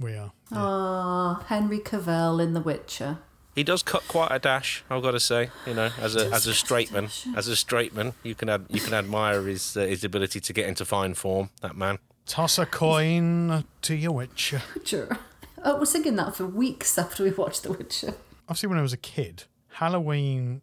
we 0.00 0.14
are. 0.14 0.32
Ah, 0.52 1.44
Henry 1.48 1.80
Cavill 1.80 2.40
in 2.42 2.54
The 2.54 2.60
Witcher. 2.60 3.18
He 3.56 3.64
does 3.64 3.82
cut 3.82 4.06
quite 4.06 4.28
a 4.30 4.38
dash, 4.38 4.84
I've 4.88 5.02
got 5.02 5.10
to 5.10 5.18
say. 5.20 5.50
You 5.66 5.74
know, 5.74 5.90
as 6.00 6.14
a 6.14 6.30
as 6.30 6.46
a 6.46 6.54
straight 6.54 6.92
man, 6.92 7.08
as 7.34 7.48
a 7.48 7.56
straight 7.56 7.92
man, 7.92 8.12
you 8.22 8.36
can 8.36 8.48
ad, 8.48 8.66
you 8.68 8.80
can 8.80 8.94
admire 8.94 9.42
his 9.42 9.76
uh, 9.76 9.80
his 9.80 10.04
ability 10.04 10.38
to 10.38 10.52
get 10.52 10.68
into 10.68 10.84
fine 10.84 11.14
form. 11.14 11.50
That 11.62 11.74
man. 11.76 11.98
Toss 12.26 12.58
a 12.60 12.66
coin 12.66 13.64
to 13.82 13.94
your 13.96 14.12
Witcher. 14.12 14.62
Witcher. 14.76 15.18
I 15.64 15.72
was 15.72 15.90
thinking 15.90 16.14
that 16.16 16.36
for 16.36 16.46
weeks 16.46 16.96
after 16.96 17.24
we 17.24 17.30
watched 17.32 17.64
The 17.64 17.72
Witcher. 17.72 18.14
Obviously 18.48 18.68
when 18.68 18.78
I 18.78 18.82
was 18.82 18.92
a 18.92 18.96
kid, 18.98 19.44
Halloween 19.68 20.62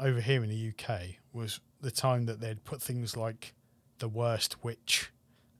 over 0.00 0.20
here 0.20 0.42
in 0.42 0.50
the 0.50 0.72
UK 0.72 1.16
was 1.32 1.60
the 1.80 1.90
time 1.90 2.26
that 2.26 2.40
they'd 2.40 2.64
put 2.64 2.82
things 2.82 3.16
like 3.16 3.54
the 3.98 4.08
worst 4.08 4.62
witch 4.64 5.10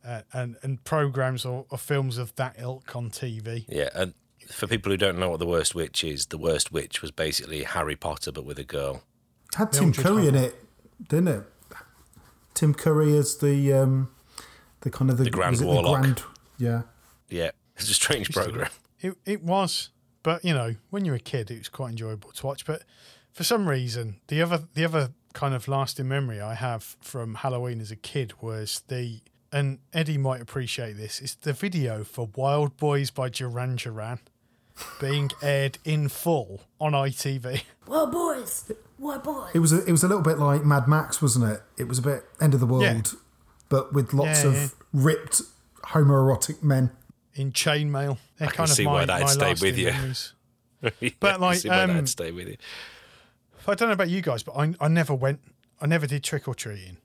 uh, 0.06 0.22
and 0.32 0.56
and 0.62 0.82
programs 0.84 1.44
or, 1.44 1.66
or 1.70 1.78
films 1.78 2.18
of 2.18 2.34
that 2.36 2.56
ilk 2.58 2.94
on 2.96 3.10
TV. 3.10 3.64
Yeah, 3.68 3.88
and 3.94 4.14
for 4.48 4.66
people 4.66 4.90
who 4.90 4.96
don't 4.96 5.18
know 5.18 5.30
what 5.30 5.40
the 5.40 5.46
worst 5.46 5.74
witch 5.74 6.02
is, 6.04 6.26
the 6.26 6.38
worst 6.38 6.72
witch 6.72 7.02
was 7.02 7.10
basically 7.10 7.64
Harry 7.64 7.96
Potter 7.96 8.32
but 8.32 8.44
with 8.44 8.58
a 8.58 8.64
girl. 8.64 9.02
had 9.54 9.72
Tim 9.72 9.86
Mildred 9.86 10.06
Curry 10.06 10.28
in 10.28 10.34
it, 10.34 10.54
didn't 11.08 11.28
it? 11.28 11.42
Tim 12.54 12.74
Curry 12.74 13.16
as 13.16 13.36
the 13.36 13.72
um, 13.72 14.10
the 14.80 14.90
kind 14.90 15.10
of 15.10 15.18
the, 15.18 15.24
The 15.24 15.30
Grand 15.30 15.52
was 15.52 15.60
it 15.62 15.66
Warlock. 15.66 16.00
grand, 16.00 16.22
yeah. 16.58 16.82
Yeah, 17.28 17.50
it's 17.76 17.90
a 17.90 17.94
strange 17.94 18.32
program. 18.32 18.70
It 19.00 19.14
it 19.26 19.42
was, 19.42 19.90
but 20.22 20.44
you 20.44 20.52
know, 20.54 20.74
when 20.90 21.04
you're 21.04 21.14
a 21.16 21.20
kid, 21.20 21.50
it 21.50 21.58
was 21.58 21.68
quite 21.68 21.90
enjoyable 21.90 22.30
to 22.32 22.46
watch. 22.46 22.64
But 22.66 22.82
for 23.32 23.44
some 23.44 23.68
reason, 23.68 24.20
the 24.28 24.42
other 24.42 24.64
the 24.74 24.84
other 24.84 25.10
kind 25.34 25.54
of 25.54 25.68
lasting 25.68 26.08
memory 26.08 26.40
I 26.40 26.54
have 26.54 26.96
from 27.00 27.36
Halloween 27.36 27.80
as 27.80 27.90
a 27.90 27.96
kid 27.96 28.32
was 28.40 28.82
the 28.88 29.20
and 29.52 29.78
Eddie 29.94 30.18
might 30.18 30.40
appreciate 30.42 30.94
this. 30.96 31.20
It's 31.20 31.34
the 31.34 31.52
video 31.54 32.04
for 32.04 32.28
Wild 32.36 32.76
Boys 32.76 33.10
by 33.10 33.28
Duran 33.30 33.76
Duran 33.76 34.18
being 35.00 35.30
aired 35.42 35.78
in 35.84 36.08
full 36.08 36.62
on 36.80 36.92
ITV. 36.92 37.62
Well, 37.86 38.06
boys, 38.08 38.70
what 38.98 39.24
boys? 39.24 39.50
It 39.54 39.60
was 39.60 39.72
a, 39.72 39.84
it 39.86 39.90
was 39.92 40.04
a 40.04 40.08
little 40.08 40.22
bit 40.22 40.38
like 40.38 40.64
Mad 40.64 40.86
Max, 40.86 41.22
wasn't 41.22 41.50
it? 41.50 41.62
It 41.78 41.88
was 41.88 41.98
a 41.98 42.02
bit 42.02 42.24
end 42.40 42.52
of 42.54 42.60
the 42.60 42.66
world, 42.66 42.82
Yeah. 42.82 43.02
but 43.70 43.92
with 43.94 44.12
lots 44.12 44.42
Yeah, 44.44 44.50
of 44.50 44.54
yeah. 44.54 44.68
ripped 44.92 45.40
homoerotic 45.84 46.62
men. 46.62 46.90
in 47.34 47.52
chainmail. 47.52 48.18
They're 48.38 48.48
I 48.48 48.50
can 48.50 48.56
kind 48.56 48.70
of 48.70 48.76
see 48.76 48.84
my, 48.84 48.92
why 48.92 49.04
that'd 49.06 49.26
my 49.26 49.32
stay 49.32 49.54
with 49.66 49.78
you. 49.78 49.92
Yeah, 51.00 51.10
But, 51.18 51.40
like, 51.40 51.58
see 51.58 51.68
um, 51.70 51.88
that'd 51.88 52.08
stay 52.08 52.30
with 52.30 52.46
you. 52.48 52.56
I 53.66 53.74
don't 53.74 53.88
know 53.88 53.94
about 53.94 54.08
you 54.08 54.22
guys, 54.22 54.42
but 54.44 54.52
I, 54.56 54.72
I 54.80 54.86
never 54.88 55.12
went. 55.12 55.40
I 55.80 55.86
never 55.86 56.06
did 56.06 56.22
trick 56.22 56.46
or 56.48 56.54
treating. 56.54 56.98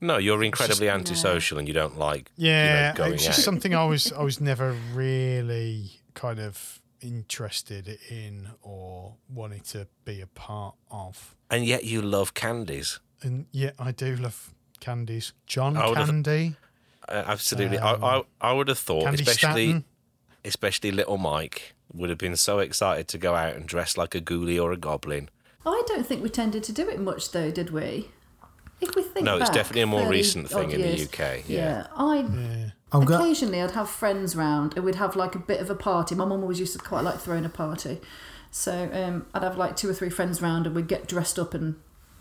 No, 0.00 0.16
you're 0.16 0.42
incredibly 0.42 0.88
antisocial 0.88 1.58
and 1.58 1.68
you 1.68 1.74
don't 1.74 1.98
like 1.98 2.30
Yeah, 2.36 2.92
you 2.92 2.98
know, 2.98 3.04
going 3.04 3.14
it's 3.14 3.24
out. 3.24 3.32
just 3.34 3.44
something 3.44 3.74
I 3.74 3.84
was 3.84 4.12
I 4.12 4.22
was 4.30 4.40
never 4.40 4.72
really 4.94 6.00
kind 6.14 6.38
of 6.40 6.80
interested 7.02 7.98
in 8.10 8.48
or 8.62 9.14
wanted 9.32 9.64
to 9.64 9.86
be 10.04 10.20
a 10.20 10.26
part 10.26 10.74
of. 10.90 11.36
and 11.50 11.64
yet 11.66 11.84
you 11.84 12.00
love 12.00 12.32
candies. 12.34 13.00
And 13.22 13.46
yet, 13.50 13.74
I 13.78 13.90
do 13.92 14.14
love 14.16 14.54
candies. 14.80 15.32
John 15.46 15.76
I 15.76 15.88
would've- 15.88 16.06
Candy, 16.06 16.54
Uh, 17.08 17.24
absolutely, 17.26 17.78
I, 17.78 17.92
I 17.94 18.22
I 18.40 18.52
would 18.52 18.68
have 18.68 18.78
thought, 18.78 19.02
Um, 19.06 19.16
Candy 19.16 19.22
especially 19.24 19.68
Stanton. 19.70 19.84
Especially 20.44 20.90
little 20.90 21.18
Mike 21.18 21.74
would 21.92 22.10
have 22.10 22.18
been 22.18 22.36
so 22.36 22.58
excited 22.58 23.08
to 23.08 23.18
go 23.18 23.34
out 23.34 23.54
and 23.56 23.66
dress 23.66 23.96
like 23.96 24.14
a 24.14 24.20
ghoulie 24.20 24.62
or 24.62 24.72
a 24.72 24.76
goblin. 24.76 25.28
I 25.66 25.82
don't 25.86 26.06
think 26.06 26.22
we 26.22 26.28
tended 26.28 26.62
to 26.64 26.72
do 26.72 26.88
it 26.88 27.00
much, 27.00 27.32
though, 27.32 27.50
did 27.50 27.70
we? 27.70 28.08
If 28.80 28.94
we 28.94 29.02
think 29.02 29.22
about 29.26 29.36
it. 29.36 29.38
No, 29.38 29.44
it's 29.44 29.50
definitely 29.50 29.82
a 29.82 29.86
more 29.86 30.08
recent 30.08 30.48
thing 30.48 30.66
odd 30.66 30.72
in 30.74 30.82
the 30.82 31.02
UK, 31.04 31.44
yeah. 31.48 31.86
I 31.96 32.18
Yeah. 32.20 32.70
I'm 32.92 33.04
go- 33.04 33.16
occasionally 33.16 33.60
I'd 33.60 33.72
have 33.72 33.90
friends 33.90 34.34
round 34.36 34.74
and 34.76 34.84
we'd 34.84 34.94
have 34.94 35.16
like 35.16 35.34
a 35.34 35.38
bit 35.38 35.60
of 35.60 35.68
a 35.68 35.74
party. 35.74 36.14
My 36.14 36.24
mum 36.24 36.42
always 36.42 36.60
used 36.60 36.72
to 36.74 36.78
quite 36.78 37.02
like 37.02 37.18
throwing 37.18 37.44
a 37.44 37.48
party, 37.50 38.00
so 38.50 38.88
um, 38.92 39.26
I'd 39.34 39.42
have 39.42 39.58
like 39.58 39.76
two 39.76 39.90
or 39.90 39.94
three 39.94 40.10
friends 40.10 40.40
round 40.40 40.66
and 40.66 40.74
we'd 40.76 40.86
get 40.88 41.06
dressed 41.08 41.38
up 41.38 41.52
and 41.54 41.74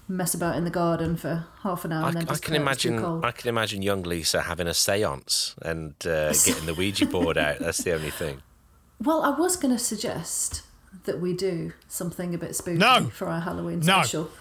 mess 0.08 0.34
about 0.34 0.56
in 0.56 0.64
the 0.64 0.70
garden 0.70 1.16
for 1.18 1.46
half 1.64 1.84
an 1.86 1.92
hour. 1.92 2.06
I, 2.06 2.08
and 2.10 2.18
then 2.18 2.24
I 2.30 2.36
can 2.36 2.40
go, 2.42 2.48
too 2.48 2.54
imagine 2.62 3.00
cold." 3.02 3.26
I 3.26 3.32
can 3.32 3.50
imagine 3.50 3.82
young 3.82 4.04
Lisa 4.04 4.42
having 4.44 4.68
a 4.68 4.72
séance 4.72 5.56
and 5.62 5.94
uh, 6.06 6.30
getting 6.46 6.66
the 6.66 6.74
Ouija 6.74 7.06
board 7.06 7.38
out. 7.38 7.60
That's 7.60 7.80
the 7.84 7.94
only 7.94 8.12
thing. 8.12 8.42
Well, 9.04 9.22
I 9.24 9.30
was 9.30 9.56
going 9.58 9.76
to 9.76 9.80
suggest 9.84 10.64
that 11.04 11.20
we 11.20 11.34
do 11.34 11.74
something 11.88 12.34
a 12.34 12.38
bit 12.38 12.56
spooky 12.56 12.78
No. 12.80 13.10
for 13.14 13.28
our 13.28 13.42
Halloween 13.42 13.80
No. 13.82 14.02
special. 14.02 14.32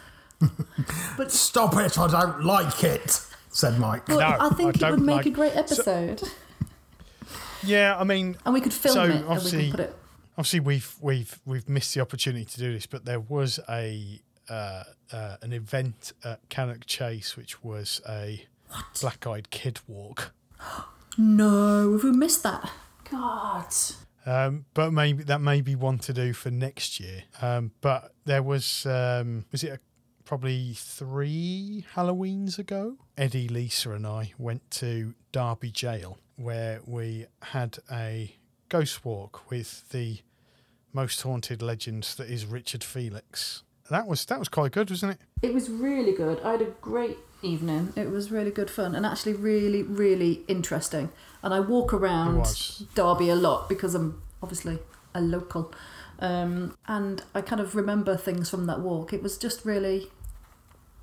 but 1.16 1.30
Stop 1.32 1.74
it! 1.76 1.98
I 1.98 2.06
don't 2.08 2.44
like 2.44 2.84
it," 2.84 3.20
said 3.50 3.78
Mike. 3.78 4.06
but 4.06 4.18
No, 4.18 4.36
I 4.46 4.50
think 4.50 4.82
I 4.82 4.88
it 4.88 4.90
would 4.92 5.00
make 5.00 5.16
like- 5.16 5.26
a 5.26 5.30
great 5.30 5.56
episode. 5.56 6.22
Yeah, 7.62 7.96
I 7.98 8.04
mean, 8.04 8.36
and 8.44 8.54
we 8.54 8.60
could 8.60 8.72
film 8.72 8.94
So, 8.94 9.02
it 9.04 9.10
and 9.10 9.20
we 9.22 9.26
obviously- 9.34 9.70
could 9.70 9.76
put 9.78 9.80
it. 9.80 9.96
obviously 10.38 10.60
we've 10.60 10.94
we've 11.00 11.40
we've 11.46 11.68
missed 11.68 11.94
the 11.94 12.00
opportunity 12.00 12.44
to 12.44 12.58
do 12.58 12.72
this, 12.74 12.86
but 12.86 13.04
there 13.04 13.18
was 13.20 13.58
a 13.68 14.20
uh, 14.48 14.84
uh, 15.12 15.36
an 15.42 15.52
event 15.52 16.12
at 16.24 16.48
Cannock 16.48 16.86
Chase, 16.86 17.36
which 17.36 17.62
was 17.62 18.00
a 18.08 18.46
black-eyed 19.00 19.50
kid 19.50 19.80
walk. 19.86 20.32
No, 21.18 21.92
have 21.92 22.04
we 22.04 22.10
missed 22.10 22.42
that? 22.42 22.70
God. 23.10 23.72
Um, 24.26 24.66
but 24.74 24.92
maybe 24.92 25.22
that 25.22 25.40
may 25.40 25.62
be 25.62 25.74
one 25.74 25.98
to 26.00 26.12
do 26.12 26.32
for 26.34 26.50
next 26.50 27.00
year. 27.00 27.22
Um, 27.40 27.70
but 27.80 28.12
there 28.26 28.42
was 28.42 28.84
um, 28.84 29.46
was 29.50 29.64
it 29.64 29.72
a, 29.72 29.80
probably 30.24 30.74
three 30.74 31.86
Halloweens 31.94 32.58
ago? 32.58 32.98
Eddie, 33.16 33.48
Lisa, 33.48 33.92
and 33.92 34.06
I 34.06 34.34
went 34.36 34.70
to 34.72 35.14
Derby 35.32 35.70
Jail 35.70 36.18
where 36.36 36.80
we 36.84 37.26
had 37.40 37.78
a 37.90 38.36
ghost 38.68 39.04
walk 39.04 39.48
with 39.50 39.88
the 39.90 40.18
most 40.92 41.22
haunted 41.22 41.62
legend 41.62 42.02
that 42.16 42.28
is 42.28 42.44
Richard 42.44 42.84
Felix. 42.84 43.62
That 43.90 44.06
was 44.06 44.24
that 44.26 44.38
was 44.38 44.48
quite 44.48 44.72
good, 44.72 44.90
wasn't 44.90 45.12
it? 45.12 45.18
It 45.42 45.54
was 45.54 45.70
really 45.70 46.12
good. 46.12 46.40
I 46.42 46.52
had 46.52 46.62
a 46.62 46.72
great 46.80 47.18
evening. 47.42 47.92
It 47.96 48.10
was 48.10 48.30
really 48.30 48.50
good 48.50 48.70
fun 48.70 48.94
and 48.94 49.06
actually 49.06 49.34
really, 49.34 49.82
really 49.82 50.42
interesting. 50.48 51.10
And 51.42 51.54
I 51.54 51.60
walk 51.60 51.92
around. 51.92 52.46
Derby 52.94 53.28
a 53.28 53.36
lot 53.36 53.68
because 53.68 53.94
I'm 53.94 54.22
obviously 54.42 54.78
a 55.14 55.20
local. 55.20 55.72
Um, 56.18 56.76
and 56.86 57.22
I 57.34 57.42
kind 57.42 57.60
of 57.60 57.74
remember 57.74 58.16
things 58.16 58.48
from 58.48 58.66
that 58.66 58.80
walk. 58.80 59.12
It 59.12 59.22
was 59.22 59.36
just 59.36 59.64
really, 59.64 60.10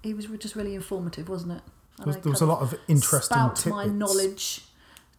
it 0.02 0.16
was 0.16 0.26
just 0.40 0.56
really 0.56 0.76
informative, 0.76 1.30
wasn't 1.30 1.54
it? 1.54 1.64
And 1.98 2.06
There 2.06 2.14
was, 2.14 2.18
there 2.18 2.32
was 2.32 2.42
a 2.42 2.46
lot 2.46 2.62
of 2.62 2.74
interesting 2.88 3.36
spout 3.36 3.66
my 3.68 3.86
knowledge 3.86 4.62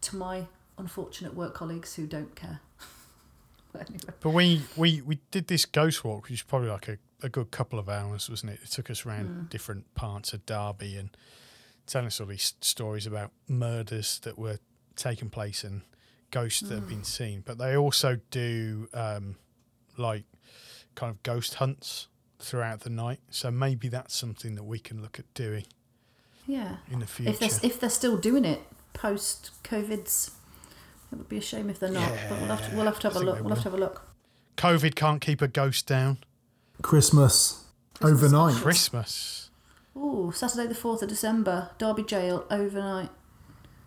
to 0.01 0.15
my 0.17 0.47
unfortunate 0.77 1.33
work 1.33 1.53
colleagues 1.53 1.95
who 1.95 2.05
don't 2.05 2.35
care. 2.35 2.59
but 3.71 3.89
anyway. 3.89 4.13
But 4.19 4.29
we, 4.31 4.61
we, 4.75 5.01
we 5.01 5.19
did 5.31 5.47
this 5.47 5.65
ghost 5.65 6.03
walk, 6.03 6.23
which 6.23 6.33
is 6.33 6.41
probably 6.43 6.69
like 6.69 6.89
a, 6.89 6.97
a 7.23 7.29
good 7.29 7.51
couple 7.51 7.79
of 7.79 7.87
hours, 7.89 8.29
wasn't 8.29 8.51
it? 8.53 8.59
It 8.63 8.71
took 8.71 8.89
us 8.89 9.05
around 9.05 9.49
different 9.49 9.93
parts 9.95 10.33
of 10.33 10.45
Derby 10.45 10.97
and 10.97 11.09
telling 11.87 12.07
us 12.07 12.19
all 12.19 12.27
these 12.27 12.53
stories 12.61 13.05
about 13.07 13.31
murders 13.47 14.19
that 14.23 14.37
were 14.37 14.59
taking 14.95 15.29
place 15.29 15.63
and 15.63 15.81
ghosts 16.31 16.61
that 16.61 16.75
have 16.75 16.89
been 16.89 17.03
seen. 17.03 17.41
But 17.45 17.57
they 17.57 17.75
also 17.77 18.19
do 18.31 18.87
um, 18.93 19.35
like 19.97 20.23
kind 20.95 21.09
of 21.11 21.21
ghost 21.23 21.55
hunts 21.55 22.07
throughout 22.39 22.81
the 22.81 22.89
night. 22.89 23.19
So 23.29 23.49
maybe 23.51 23.87
that's 23.87 24.15
something 24.15 24.55
that 24.55 24.63
we 24.63 24.79
can 24.79 25.01
look 25.01 25.19
at 25.19 25.31
doing 25.33 25.65
Yeah. 26.45 26.77
in 26.91 26.99
the 26.99 27.05
If 27.05 27.17
they're, 27.17 27.33
future. 27.49 27.59
if 27.65 27.79
they're 27.79 27.89
still 27.89 28.17
doing 28.17 28.45
it 28.45 28.61
post 28.93 29.51
COVID's, 29.63 30.31
it 31.11 31.15
would 31.17 31.29
be 31.29 31.37
a 31.37 31.41
shame 31.41 31.69
if 31.69 31.79
they're 31.79 31.91
not. 31.91 32.11
but 32.29 32.39
we'll 32.39 32.47
have 32.49 32.69
to, 32.69 32.75
we'll 32.75 32.85
have 32.85 32.99
to 32.99 33.07
have 33.07 33.17
I 33.17 33.21
a 33.21 33.23
look. 33.23 33.39
We'll 33.41 33.49
have 33.55 33.59
to 33.63 33.69
have 33.69 33.73
a 33.73 33.77
look. 33.77 34.01
COVID 34.57 34.95
can't 34.95 35.21
keep 35.21 35.41
a 35.41 35.47
ghost 35.47 35.85
down. 35.87 36.17
Christmas, 36.81 37.63
Christmas 37.99 38.23
overnight. 38.33 38.55
Christmas. 38.61 39.49
Ooh, 39.97 40.31
Saturday 40.35 40.67
the 40.67 40.75
fourth 40.75 41.01
of 41.01 41.09
December, 41.09 41.69
Derby 41.77 42.03
Jail 42.03 42.45
overnight. 42.51 43.09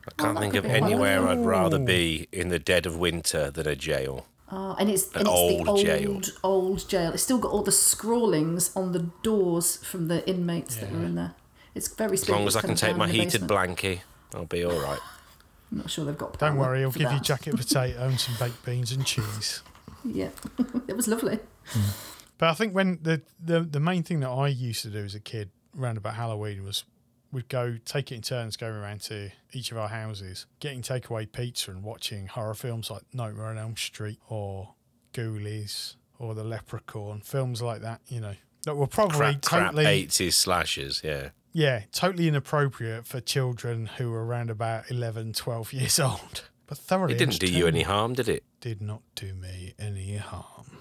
I 0.06 0.22
can't 0.22 0.34
that 0.36 0.40
think 0.40 0.54
of 0.54 0.64
be 0.64 0.70
quite 0.70 0.82
anywhere 0.82 1.28
I'd 1.28 1.44
rather 1.44 1.78
be 1.78 2.28
in 2.32 2.48
the 2.48 2.58
dead 2.58 2.86
of 2.86 2.96
winter 2.96 3.50
than 3.50 3.66
a 3.66 3.76
jail. 3.76 4.26
Oh, 4.50 4.74
and 4.78 4.88
it's, 4.88 5.08
An 5.08 5.18
and 5.18 5.20
it's 5.22 5.30
old 5.30 5.66
the 5.66 5.70
old, 5.70 5.80
jail. 5.84 6.22
old 6.42 6.88
jail. 6.88 7.12
It's 7.12 7.22
still 7.22 7.36
got 7.38 7.52
all 7.52 7.62
the 7.62 7.72
scrawlings 7.72 8.74
on 8.74 8.92
the 8.92 9.10
doors 9.22 9.76
from 9.84 10.08
the 10.08 10.26
inmates 10.28 10.76
that 10.76 10.90
were 10.90 11.04
in 11.04 11.14
there. 11.16 11.34
It's 11.74 11.88
very. 11.88 12.14
As 12.14 12.28
long 12.28 12.46
as 12.46 12.56
I 12.56 12.62
can 12.62 12.74
take 12.74 12.96
my 12.96 13.08
heated 13.08 13.46
blanket. 13.46 13.98
blankie, 14.32 14.38
I'll 14.38 14.46
be 14.46 14.64
all 14.64 14.80
right. 14.80 14.98
I'm 15.70 15.78
not 15.78 15.90
sure 15.90 16.06
they've 16.06 16.16
got. 16.16 16.38
Don't 16.38 16.56
worry, 16.56 16.82
I'll 16.82 16.90
for 16.90 16.98
give 17.00 17.12
you 17.12 17.20
jacket 17.20 17.54
potato 17.56 18.02
and 18.08 18.18
some 18.18 18.34
baked 18.38 18.64
beans 18.64 18.92
and 18.92 19.04
cheese. 19.04 19.62
Yeah, 20.04 20.28
it 20.86 20.96
was 20.96 21.08
lovely. 21.08 21.40
Mm. 21.72 21.94
But 22.38 22.50
I 22.50 22.54
think 22.54 22.74
when 22.74 23.00
the, 23.02 23.22
the 23.38 23.60
the 23.60 23.80
main 23.80 24.02
thing 24.02 24.20
that 24.20 24.30
I 24.30 24.48
used 24.48 24.82
to 24.82 24.90
do 24.90 25.04
as 25.04 25.14
a 25.14 25.20
kid 25.20 25.50
around 25.78 25.98
about 25.98 26.14
Halloween 26.14 26.64
was 26.64 26.84
we'd 27.32 27.48
go 27.48 27.76
take 27.84 28.10
it 28.10 28.14
in 28.14 28.22
turns 28.22 28.56
going 28.56 28.74
around 28.74 29.00
to 29.02 29.30
each 29.52 29.70
of 29.72 29.78
our 29.78 29.88
houses, 29.88 30.46
getting 30.60 30.82
takeaway 30.82 31.30
pizza 31.30 31.70
and 31.70 31.82
watching 31.82 32.26
horror 32.26 32.54
films 32.54 32.90
like 32.90 33.02
Nightmare 33.12 33.46
on 33.46 33.58
Elm 33.58 33.76
Street 33.76 34.18
or 34.28 34.74
Ghoulies 35.12 35.96
or 36.18 36.34
The 36.34 36.44
Leprechaun, 36.44 37.20
films 37.20 37.62
like 37.62 37.82
that, 37.82 38.00
you 38.08 38.20
know. 38.20 38.34
That 38.64 38.76
were 38.76 38.86
probably 38.86 39.36
Crap, 39.42 39.72
totally 39.72 39.84
80s 39.84 40.32
slashers, 40.32 41.00
yeah. 41.04 41.30
yeah, 41.52 41.82
totally 41.92 42.28
inappropriate 42.28 43.06
for 43.06 43.20
children 43.20 43.86
who 43.86 44.10
were 44.10 44.24
around 44.24 44.50
about 44.50 44.90
11, 44.90 45.34
12 45.34 45.72
years 45.72 46.00
old. 46.00 46.48
But 46.66 46.78
thoroughly 46.78 47.14
It 47.14 47.18
didn't 47.18 47.38
do 47.38 47.46
you 47.46 47.66
any 47.66 47.82
harm, 47.82 48.14
did 48.14 48.28
it? 48.28 48.44
Did 48.60 48.82
not 48.82 49.02
do 49.14 49.32
me 49.34 49.74
any 49.78 50.16
harm. 50.16 50.77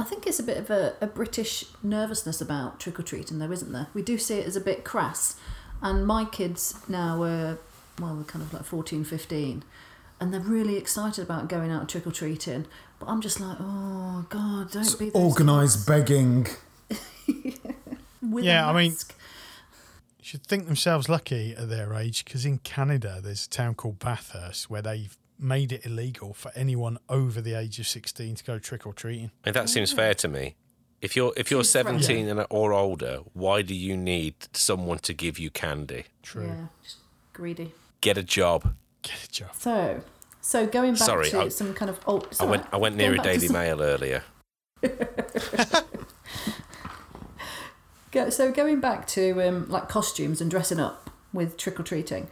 I 0.00 0.04
think 0.04 0.26
it's 0.26 0.38
a 0.38 0.42
bit 0.42 0.56
of 0.56 0.70
a, 0.70 0.94
a 1.00 1.06
British 1.06 1.64
nervousness 1.82 2.40
about 2.40 2.80
trick 2.80 2.98
or 2.98 3.02
treating, 3.02 3.38
though, 3.38 3.50
isn't 3.52 3.70
there? 3.72 3.88
We 3.92 4.00
do 4.02 4.16
see 4.16 4.38
it 4.38 4.46
as 4.46 4.56
a 4.56 4.60
bit 4.60 4.82
crass. 4.82 5.36
And 5.82 6.06
my 6.06 6.24
kids 6.24 6.74
now 6.88 7.22
are, 7.22 7.58
well, 8.00 8.14
they're 8.14 8.24
kind 8.24 8.42
of 8.42 8.52
like 8.54 8.64
14, 8.64 9.04
15, 9.04 9.62
and 10.18 10.32
they're 10.32 10.40
really 10.40 10.76
excited 10.76 11.22
about 11.22 11.48
going 11.48 11.70
out 11.70 11.88
trick 11.88 12.06
or 12.06 12.12
treating. 12.12 12.66
But 12.98 13.06
I'm 13.06 13.20
just 13.20 13.40
like, 13.40 13.58
oh, 13.60 14.24
God, 14.30 14.70
don't 14.70 14.98
be 14.98 15.10
those 15.10 15.22
Organised 15.22 15.86
begging. 15.86 16.46
Yeah, 18.22 18.68
I 18.68 18.72
mean- 18.72 18.94
should 20.22 20.46
think 20.46 20.66
themselves 20.66 21.08
lucky 21.08 21.54
at 21.56 21.68
their 21.68 21.92
age 21.94 22.24
because 22.24 22.44
in 22.46 22.58
Canada 22.58 23.18
there's 23.20 23.46
a 23.46 23.48
town 23.48 23.74
called 23.74 23.98
Bathurst 23.98 24.70
where 24.70 24.80
they've 24.82 25.16
made 25.40 25.72
it 25.72 25.86
illegal 25.86 26.34
for 26.34 26.52
anyone 26.54 26.98
over 27.08 27.40
the 27.40 27.54
age 27.54 27.78
of 27.78 27.86
16 27.88 28.34
to 28.36 28.44
go 28.44 28.58
trick 28.58 28.86
or 28.86 28.92
treating. 28.92 29.30
I 29.44 29.48
mean, 29.48 29.54
that 29.54 29.68
seems 29.68 29.92
fair 29.92 30.14
to 30.14 30.28
me. 30.28 30.56
If 31.00 31.16
you're 31.16 31.32
if 31.36 31.50
you're 31.50 31.64
Seems 31.64 31.86
right. 31.86 32.02
17 32.04 32.28
and 32.28 32.46
or 32.50 32.72
older, 32.74 33.20
why 33.32 33.62
do 33.62 33.74
you 33.74 33.96
need 33.96 34.34
someone 34.52 34.98
to 34.98 35.14
give 35.14 35.38
you 35.38 35.50
candy? 35.50 36.04
True. 36.22 36.44
Yeah, 36.46 36.66
just 36.82 36.96
greedy. 37.32 37.72
Get 38.02 38.18
a 38.18 38.22
job. 38.22 38.74
Get 39.02 39.24
a 39.24 39.30
job. 39.30 39.50
So, 39.54 40.02
so 40.42 40.66
going 40.66 40.92
back 40.92 41.02
Sorry, 41.02 41.30
to 41.30 41.40
I- 41.40 41.48
some 41.48 41.72
kind 41.72 41.88
of 41.88 42.00
old. 42.06 42.24
it's 42.30 42.40
I 42.40 42.44
went. 42.44 42.66
I 42.70 42.76
went 42.76 42.96
near 42.96 43.14
a 43.14 43.18
Daily 43.18 43.46
some- 43.46 43.54
Mail 43.54 43.80
earlier. 43.82 44.22
So 48.30 48.50
going 48.50 48.80
back 48.80 49.06
to 49.08 49.40
um, 49.48 49.68
like 49.70 49.88
costumes 49.88 50.40
and 50.40 50.50
dressing 50.50 50.80
up 50.80 51.10
with 51.32 51.56
trick 51.56 51.78
or 51.78 51.84
treating, 51.84 52.26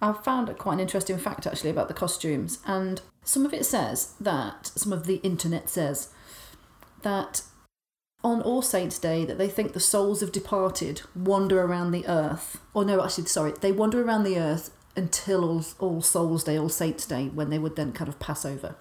I've 0.00 0.24
found 0.24 0.56
quite 0.58 0.74
an 0.74 0.80
interesting 0.80 1.18
fact 1.18 1.46
actually 1.46 1.70
about 1.70 1.88
the 1.88 1.94
costumes, 1.94 2.58
and 2.66 3.02
some 3.22 3.44
of 3.44 3.52
it 3.52 3.66
says 3.66 4.14
that 4.20 4.70
some 4.74 4.92
of 4.92 5.06
the 5.06 5.16
internet 5.16 5.68
says 5.68 6.08
that 7.02 7.42
on 8.22 8.42
All 8.42 8.62
Saints' 8.62 8.98
Day 8.98 9.24
that 9.24 9.38
they 9.38 9.48
think 9.48 9.72
the 9.72 9.80
souls 9.80 10.22
of 10.22 10.32
departed 10.32 11.02
wander 11.14 11.62
around 11.62 11.90
the 11.90 12.06
earth. 12.06 12.60
Or 12.74 12.84
no, 12.84 13.02
actually, 13.02 13.26
sorry, 13.26 13.52
they 13.60 13.72
wander 13.72 14.02
around 14.02 14.24
the 14.24 14.38
earth 14.38 14.70
until 14.96 15.44
All, 15.44 15.64
All 15.78 16.02
Souls' 16.02 16.44
Day, 16.44 16.58
All 16.58 16.68
Saints' 16.68 17.06
Day, 17.06 17.28
when 17.28 17.50
they 17.50 17.58
would 17.58 17.76
then 17.76 17.92
kind 17.92 18.08
of 18.08 18.18
pass 18.18 18.44
over, 18.44 18.76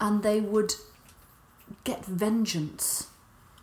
and 0.00 0.22
they 0.22 0.40
would 0.40 0.74
get 1.84 2.04
vengeance 2.04 3.08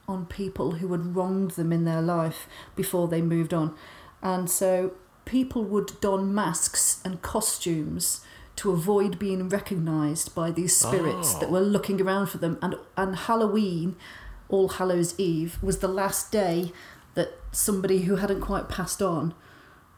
on 0.07 0.25
people 0.25 0.73
who 0.73 0.91
had 0.93 1.15
wronged 1.15 1.51
them 1.51 1.73
in 1.73 1.83
their 1.83 2.01
life 2.01 2.47
before 2.75 3.07
they 3.07 3.21
moved 3.21 3.53
on. 3.53 3.75
And 4.21 4.49
so 4.49 4.93
people 5.27 5.63
would 5.63 5.99
don 5.99 6.33
masks 6.33 7.01
and 7.03 7.21
costumes 7.21 8.21
to 8.55 8.71
avoid 8.71 9.19
being 9.19 9.49
recognised 9.49 10.33
by 10.33 10.49
these 10.49 10.75
spirits 10.75 11.35
that 11.35 11.51
were 11.51 11.59
looking 11.59 12.01
around 12.01 12.27
for 12.27 12.39
them. 12.39 12.57
And, 12.61 12.75
and 12.95 13.15
Halloween, 13.15 13.95
All 14.49 14.69
Hallows 14.69 15.19
Eve, 15.19 15.61
was 15.61 15.79
the 15.79 15.87
last 15.87 16.31
day 16.31 16.71
that 17.13 17.33
somebody 17.51 18.03
who 18.03 18.15
hadn't 18.15 18.41
quite 18.41 18.69
passed 18.69 19.01
on 19.01 19.35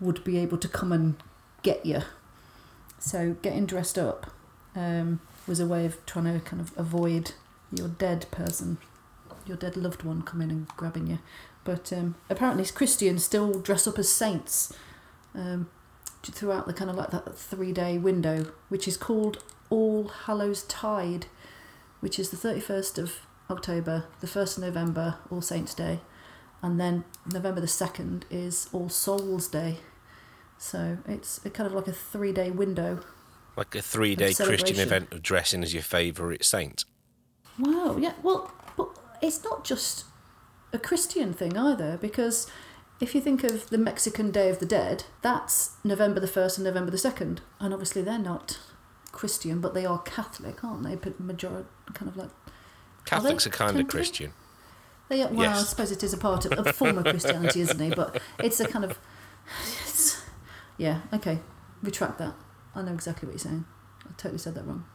would 0.01 0.23
be 0.23 0.37
able 0.37 0.57
to 0.57 0.67
come 0.67 0.91
and 0.91 1.15
get 1.61 1.85
you. 1.85 2.01
So 2.97 3.37
getting 3.41 3.65
dressed 3.65 3.97
up 3.97 4.31
um, 4.75 5.21
was 5.47 5.59
a 5.59 5.67
way 5.67 5.85
of 5.85 6.03
trying 6.05 6.25
to 6.25 6.43
kind 6.45 6.61
of 6.61 6.77
avoid 6.77 7.31
your 7.71 7.87
dead 7.87 8.25
person 8.31 8.77
your 9.49 9.57
dead 9.57 9.75
loved 9.75 10.03
one 10.03 10.21
coming 10.21 10.51
and 10.51 10.67
grabbing 10.77 11.07
you. 11.07 11.19
But 11.63 11.91
um, 11.91 12.15
apparently, 12.29 12.65
Christians 12.65 13.25
still 13.25 13.59
dress 13.59 13.87
up 13.87 13.99
as 13.99 14.09
saints 14.09 14.73
um, 15.35 15.69
throughout 16.23 16.67
the 16.67 16.73
kind 16.73 16.89
of 16.89 16.95
like 16.95 17.11
that 17.11 17.37
three 17.37 17.71
day 17.71 17.97
window, 17.97 18.51
which 18.69 18.87
is 18.87 18.97
called 18.97 19.43
All 19.69 20.07
Hallows 20.25 20.63
Tide, 20.63 21.27
which 21.99 22.19
is 22.19 22.29
the 22.29 22.37
31st 22.37 22.97
of 22.97 23.15
October, 23.49 24.05
the 24.19 24.27
1st 24.27 24.57
of 24.57 24.63
November, 24.63 25.17
All 25.31 25.41
Saints' 25.41 25.73
Day, 25.73 25.99
and 26.61 26.79
then 26.79 27.03
November 27.31 27.61
the 27.61 27.67
2nd 27.67 28.23
is 28.29 28.69
All 28.71 28.89
Souls' 28.89 29.47
Day. 29.47 29.77
So 30.57 30.97
it's 31.07 31.43
a 31.45 31.49
kind 31.49 31.65
of 31.65 31.73
like 31.73 31.87
a 31.87 31.93
three 31.93 32.33
day 32.33 32.51
window. 32.51 32.99
Like 33.55 33.73
a 33.75 33.81
three 33.81 34.15
day 34.15 34.33
Christian 34.33 34.79
event 34.79 35.11
of 35.13 35.23
dressing 35.23 35.63
as 35.63 35.73
your 35.73 35.83
favourite 35.83 36.43
saint. 36.43 36.83
Wow, 37.57 37.97
yeah, 37.97 38.13
well, 38.21 38.53
but 38.77 38.89
it's 39.21 39.43
not 39.43 39.63
just 39.63 40.05
a 40.71 40.77
Christian 40.77 41.33
thing 41.33 41.57
either, 41.57 41.97
because 41.97 42.49
if 42.99 43.15
you 43.15 43.21
think 43.21 43.43
of 43.43 43.69
the 43.69 43.77
Mexican 43.77 44.29
Day 44.31 44.49
of 44.49 44.59
the 44.59 44.65
Dead, 44.65 45.05
that's 45.21 45.77
November 45.83 46.19
the 46.19 46.27
1st 46.27 46.57
and 46.57 46.65
November 46.65 46.91
the 46.91 46.97
2nd, 46.97 47.39
and 47.59 47.73
obviously 47.73 48.01
they're 48.01 48.19
not 48.19 48.59
Christian, 49.11 49.61
but 49.61 49.73
they 49.73 49.85
are 49.85 49.99
Catholic, 49.99 50.63
aren't 50.63 50.83
they? 50.83 50.95
But 50.95 51.19
Majority, 51.19 51.67
kind 51.93 52.09
of 52.09 52.17
like 52.17 52.29
Catholics 53.05 53.47
are, 53.47 53.51
kind 53.51 53.71
of 53.71 53.75
tend 53.75 53.89
to 53.89 53.93
be? 53.93 53.97
Christian. 53.97 54.33
They, 55.07 55.25
well, 55.25 55.57
I 55.57 55.63
suppose 55.63 55.91
it 55.91 56.03
is 56.03 56.13
a 56.13 56.17
part 56.17 56.45
of 56.45 56.65
a 56.65 56.73
form 56.73 56.97
of 56.97 57.05
Christianity, 57.05 57.61
isn't 57.65 57.81
it? 57.81 57.95
But 57.95 58.21
it's 58.37 58.59
a 58.59 58.67
kind 58.67 58.85
of, 58.85 58.99
yeah. 60.77 61.01
Okay, 61.13 61.39
retract 61.81 62.19
that. 62.19 62.35
I 62.75 62.81
know 62.83 62.93
exactly 62.93 63.25
what 63.25 63.33
you're 63.33 63.39
saying. 63.39 63.65
I 64.05 64.11
totally 64.17 64.37
said 64.37 64.55
that 64.55 64.67
wrong. 64.67 64.85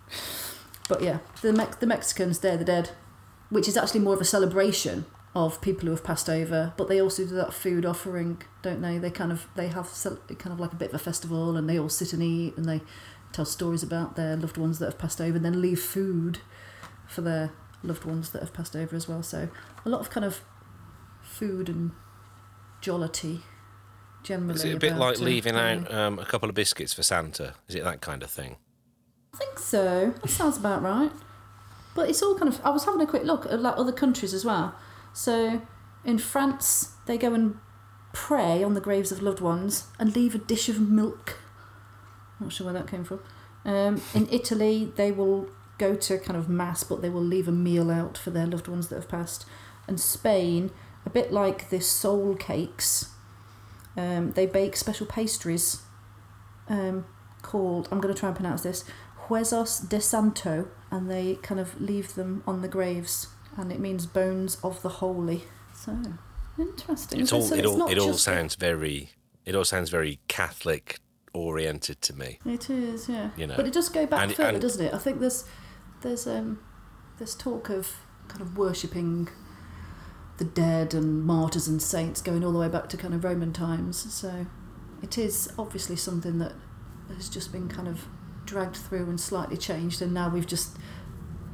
but 0.88 1.02
yeah, 1.02 1.18
the 1.42 1.52
Mex- 1.52 1.76
the 1.76 1.86
Mexicans, 1.86 2.38
they're 2.38 2.56
the 2.56 2.64
dead, 2.64 2.90
which 3.50 3.68
is 3.68 3.76
actually 3.76 4.00
more 4.00 4.14
of 4.14 4.20
a 4.20 4.24
celebration 4.24 5.04
of 5.34 5.60
people 5.60 5.86
who 5.86 5.90
have 5.90 6.04
passed 6.04 6.28
over. 6.28 6.72
But 6.76 6.88
they 6.88 7.00
also 7.00 7.24
do 7.24 7.34
that 7.34 7.52
food 7.52 7.84
offering, 7.84 8.42
don't 8.62 8.80
they? 8.80 8.98
They 8.98 9.10
kind 9.10 9.32
of 9.32 9.46
they 9.56 9.68
have 9.68 9.90
kind 10.38 10.52
of 10.52 10.60
like 10.60 10.72
a 10.72 10.76
bit 10.76 10.90
of 10.90 10.94
a 10.94 10.98
festival, 10.98 11.56
and 11.56 11.68
they 11.68 11.78
all 11.78 11.88
sit 11.88 12.12
and 12.12 12.22
eat, 12.22 12.56
and 12.56 12.66
they 12.66 12.80
tell 13.32 13.44
stories 13.44 13.82
about 13.82 14.16
their 14.16 14.36
loved 14.36 14.56
ones 14.56 14.78
that 14.78 14.86
have 14.86 14.98
passed 14.98 15.20
over, 15.20 15.36
and 15.36 15.44
then 15.44 15.60
leave 15.60 15.80
food 15.80 16.38
for 17.06 17.20
their 17.20 17.52
loved 17.82 18.04
ones 18.04 18.30
that 18.30 18.40
have 18.40 18.54
passed 18.54 18.76
over 18.76 18.94
as 18.96 19.08
well. 19.08 19.22
So 19.22 19.48
a 19.84 19.88
lot 19.88 20.00
of 20.00 20.10
kind 20.10 20.24
of 20.24 20.40
food 21.22 21.68
and 21.68 21.90
jollity 22.80 23.40
generally. 24.22 24.54
Is 24.54 24.64
it 24.64 24.74
a 24.74 24.78
bit 24.78 24.96
like 24.96 25.18
leaving 25.18 25.54
out 25.54 25.92
um, 25.92 26.18
a 26.18 26.24
couple 26.24 26.48
of 26.48 26.54
biscuits 26.54 26.92
for 26.92 27.02
Santa? 27.02 27.54
Is 27.68 27.74
it 27.74 27.84
that 27.84 28.00
kind 28.00 28.22
of 28.22 28.30
thing? 28.30 28.56
I 29.34 29.36
think 29.38 29.58
so. 29.58 30.14
That 30.22 30.28
sounds 30.28 30.56
about 30.56 30.82
right. 30.82 31.10
But 31.94 32.08
it's 32.08 32.22
all 32.22 32.36
kind 32.36 32.48
of. 32.48 32.60
I 32.64 32.70
was 32.70 32.84
having 32.84 33.00
a 33.00 33.06
quick 33.06 33.24
look 33.24 33.46
at 33.46 33.60
like 33.60 33.76
other 33.76 33.92
countries 33.92 34.32
as 34.32 34.44
well. 34.44 34.74
So 35.14 35.62
in 36.04 36.18
France, 36.18 36.90
they 37.06 37.16
go 37.16 37.32
and 37.32 37.56
pray 38.12 38.62
on 38.62 38.74
the 38.74 38.80
graves 38.80 39.10
of 39.10 39.22
loved 39.22 39.40
ones 39.40 39.86
and 39.98 40.14
leave 40.14 40.34
a 40.34 40.38
dish 40.38 40.68
of 40.68 40.80
milk. 40.80 41.38
Not 42.38 42.52
sure 42.52 42.66
where 42.66 42.74
that 42.74 42.88
came 42.88 43.04
from. 43.04 43.20
Um, 43.64 44.02
in 44.12 44.28
Italy, 44.30 44.92
they 44.96 45.10
will 45.10 45.48
go 45.78 45.94
to 45.94 46.18
kind 46.18 46.38
of 46.38 46.48
mass, 46.48 46.84
but 46.84 47.00
they 47.00 47.08
will 47.08 47.22
leave 47.22 47.48
a 47.48 47.52
meal 47.52 47.90
out 47.90 48.18
for 48.18 48.30
their 48.30 48.46
loved 48.46 48.68
ones 48.68 48.88
that 48.88 48.96
have 48.96 49.08
passed. 49.08 49.46
And 49.88 49.98
Spain, 49.98 50.70
a 51.06 51.10
bit 51.10 51.32
like 51.32 51.70
the 51.70 51.80
soul 51.80 52.34
cakes, 52.34 53.10
um, 53.96 54.32
they 54.32 54.46
bake 54.46 54.76
special 54.76 55.06
pastries 55.06 55.82
um, 56.68 57.06
called, 57.42 57.88
I'm 57.90 58.00
going 58.00 58.12
to 58.12 58.18
try 58.18 58.28
and 58.28 58.36
pronounce 58.36 58.62
this, 58.62 58.84
Huesos 59.28 59.88
de 59.88 60.00
Santo, 60.00 60.68
and 60.90 61.10
they 61.10 61.36
kind 61.36 61.60
of 61.60 61.80
leave 61.80 62.14
them 62.14 62.42
on 62.46 62.62
the 62.62 62.68
graves, 62.68 63.28
and 63.56 63.72
it 63.72 63.80
means 63.80 64.06
bones 64.06 64.56
of 64.62 64.80
the 64.82 64.88
holy. 64.88 65.44
So, 65.74 65.96
interesting. 66.58 67.20
It's 67.20 67.32
all. 67.32 67.42
so 67.42 67.54
it 67.54 67.66
all. 67.66 67.88
It 67.88 67.98
all 67.98 68.14
sounds 68.14 68.54
very. 68.54 69.10
It 69.44 69.54
all 69.54 69.64
sounds 69.64 69.90
very 69.90 70.20
Catholic 70.28 70.98
oriented 71.32 72.00
to 72.02 72.14
me. 72.14 72.38
It 72.46 72.70
is, 72.70 73.08
yeah. 73.08 73.30
You 73.36 73.46
know. 73.46 73.56
But 73.56 73.66
it 73.66 73.72
does 73.72 73.88
go 73.88 74.06
back 74.06 74.22
And- 74.24 74.34
further, 74.34 74.48
and- 74.50 74.60
doesn't 74.62 74.84
it? 74.84 74.94
I 74.94 74.98
think 74.98 75.20
there's 75.20 75.44
there's 76.02 76.26
um 76.26 76.60
there's 77.18 77.34
talk 77.34 77.68
of 77.70 77.96
kind 78.28 78.40
of 78.40 78.56
worshipping 78.56 79.28
the 80.38 80.44
dead 80.44 80.94
and 80.94 81.24
martyrs 81.24 81.68
and 81.68 81.80
saints 81.80 82.20
going 82.20 82.44
all 82.44 82.52
the 82.52 82.58
way 82.58 82.68
back 82.68 82.88
to 82.88 82.96
kind 82.96 83.14
of 83.14 83.22
Roman 83.22 83.52
times. 83.52 84.12
So 84.12 84.46
it 85.02 85.18
is 85.18 85.52
obviously 85.58 85.96
something 85.96 86.38
that 86.38 86.52
has 87.14 87.28
just 87.28 87.52
been 87.52 87.68
kind 87.68 87.86
of 87.86 88.06
dragged 88.44 88.76
through 88.76 89.08
and 89.08 89.20
slightly 89.20 89.56
changed, 89.56 90.00
and 90.02 90.12
now 90.14 90.28
we've 90.30 90.46
just 90.46 90.76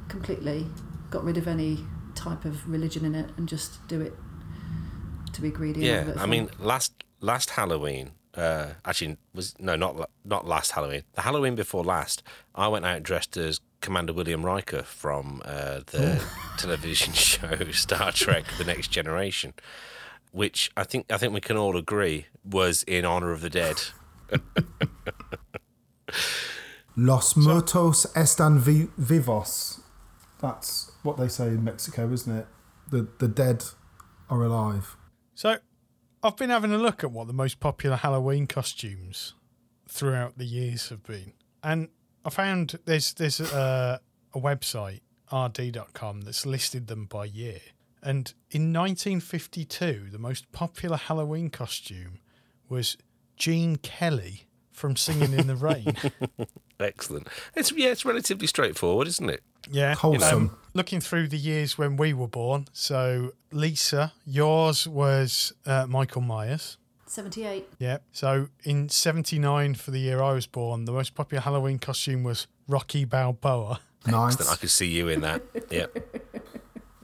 completely 0.07 0.67
got 1.11 1.23
rid 1.23 1.37
of 1.37 1.47
any 1.47 1.85
type 2.15 2.43
of 2.45 2.67
religion 2.67 3.05
in 3.05 3.13
it 3.13 3.29
and 3.37 3.47
just 3.47 3.87
do 3.87 4.01
it 4.01 4.13
to 5.33 5.41
be 5.41 5.51
greedy. 5.51 5.87
and 5.87 6.07
have 6.07 6.15
a 6.15 6.17
Yeah, 6.17 6.23
I 6.23 6.25
mean, 6.25 6.49
last 6.59 7.03
last 7.19 7.51
Halloween, 7.51 8.11
uh, 8.35 8.71
actually 8.83 9.17
was 9.35 9.53
no, 9.59 9.75
not 9.75 10.09
not 10.25 10.47
last 10.47 10.71
Halloween. 10.71 11.03
The 11.13 11.21
Halloween 11.21 11.55
before 11.55 11.83
last, 11.83 12.23
I 12.55 12.67
went 12.67 12.85
out 12.85 13.03
dressed 13.03 13.37
as 13.37 13.59
Commander 13.81 14.13
William 14.13 14.45
Riker 14.45 14.83
from 14.83 15.41
uh, 15.45 15.81
the 15.85 16.21
television 16.57 17.13
show 17.29 17.71
Star 17.71 18.11
Trek: 18.11 18.45
The 18.57 18.63
Next 18.65 18.87
Generation, 18.89 19.53
which 20.31 20.71
I 20.75 20.83
think 20.83 21.11
I 21.11 21.17
think 21.17 21.33
we 21.33 21.41
can 21.41 21.57
all 21.57 21.77
agree 21.77 22.25
was 22.43 22.83
in 22.83 23.05
honor 23.05 23.31
of 23.31 23.41
the 23.41 23.49
dead. 23.49 23.81
Los 26.97 27.35
muertos 27.37 28.05
están 28.15 28.59
vi- 28.59 28.89
vivos. 28.97 29.79
That's 30.39 30.90
what 31.03 31.17
they 31.17 31.27
say 31.27 31.47
in 31.47 31.63
Mexico, 31.63 32.11
isn't 32.11 32.35
it? 32.35 32.47
The 32.89 33.07
the 33.19 33.27
dead 33.27 33.63
are 34.29 34.43
alive. 34.43 34.95
So, 35.35 35.57
I've 36.23 36.37
been 36.37 36.49
having 36.49 36.71
a 36.71 36.77
look 36.77 37.03
at 37.03 37.11
what 37.11 37.27
the 37.27 37.33
most 37.33 37.59
popular 37.59 37.95
Halloween 37.95 38.47
costumes 38.47 39.33
throughout 39.87 40.37
the 40.37 40.45
years 40.45 40.89
have 40.89 41.03
been, 41.03 41.33
and 41.63 41.89
I 42.23 42.29
found 42.29 42.79
there's 42.85 43.13
there's 43.13 43.39
a, 43.39 43.99
a 44.33 44.39
website 44.39 45.01
rd.com 45.31 46.21
that's 46.21 46.45
listed 46.45 46.87
them 46.87 47.05
by 47.05 47.25
year. 47.25 47.59
And 48.03 48.33
in 48.49 48.73
1952, 48.73 50.07
the 50.11 50.17
most 50.17 50.51
popular 50.51 50.97
Halloween 50.97 51.49
costume 51.49 52.19
was 52.67 52.97
Gene 53.37 53.75
Kelly 53.75 54.47
from 54.71 54.95
Singing 54.95 55.33
in 55.33 55.47
the 55.47 55.55
Rain. 55.55 55.95
Excellent. 56.79 57.27
It's 57.55 57.71
yeah, 57.71 57.89
it's 57.89 58.05
relatively 58.05 58.47
straightforward, 58.47 59.07
isn't 59.07 59.29
it? 59.29 59.43
Yeah. 59.69 59.93
Wholesome. 59.95 60.49
Um, 60.49 60.57
looking 60.73 61.01
through 61.01 61.27
the 61.27 61.37
years 61.37 61.77
when 61.77 61.97
we 61.97 62.13
were 62.13 62.27
born, 62.27 62.67
so 62.73 63.33
Lisa, 63.51 64.13
yours 64.25 64.87
was 64.87 65.53
uh, 65.65 65.85
Michael 65.87 66.21
Myers. 66.21 66.77
78. 67.07 67.67
Yeah. 67.77 67.97
So 68.13 68.47
in 68.63 68.87
79 68.87 69.75
for 69.75 69.91
the 69.91 69.99
year 69.99 70.21
I 70.21 70.31
was 70.31 70.47
born, 70.47 70.85
the 70.85 70.93
most 70.93 71.13
popular 71.13 71.41
Halloween 71.41 71.77
costume 71.77 72.23
was 72.23 72.47
Rocky 72.69 73.03
Balboa. 73.03 73.81
Nice. 74.07 74.37
Then 74.37 74.47
I 74.47 74.55
could 74.55 74.69
see 74.69 74.87
you 74.87 75.09
in 75.09 75.21
that. 75.21 75.41
Yeah. 75.69 75.87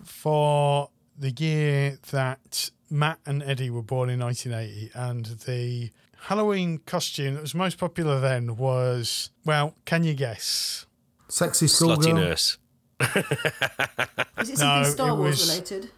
For 0.04 0.90
the 1.18 1.32
year 1.32 2.00
that 2.12 2.72
Matt 2.90 3.20
and 3.26 3.44
Eddie 3.44 3.70
were 3.70 3.82
born 3.82 4.10
in 4.10 4.20
1980, 4.20 4.92
and 4.94 5.26
the 5.46 5.92
Halloween 6.22 6.80
costume 6.80 7.36
that 7.36 7.42
was 7.42 7.54
most 7.54 7.78
popular 7.78 8.20
then 8.20 8.56
was, 8.56 9.32
well, 9.46 9.76
can 9.86 10.04
you 10.04 10.14
guess? 10.14 10.86
Sexy 11.28 11.66
Slutty 11.66 12.14
nurse. 12.14 12.58
Is 14.40 14.50
it 14.50 14.58
something 14.58 14.84
No, 14.84 14.84
Star 14.90 15.10
it 15.10 15.16
Wars 15.16 15.40
was- 15.40 15.50
related? 15.50 15.92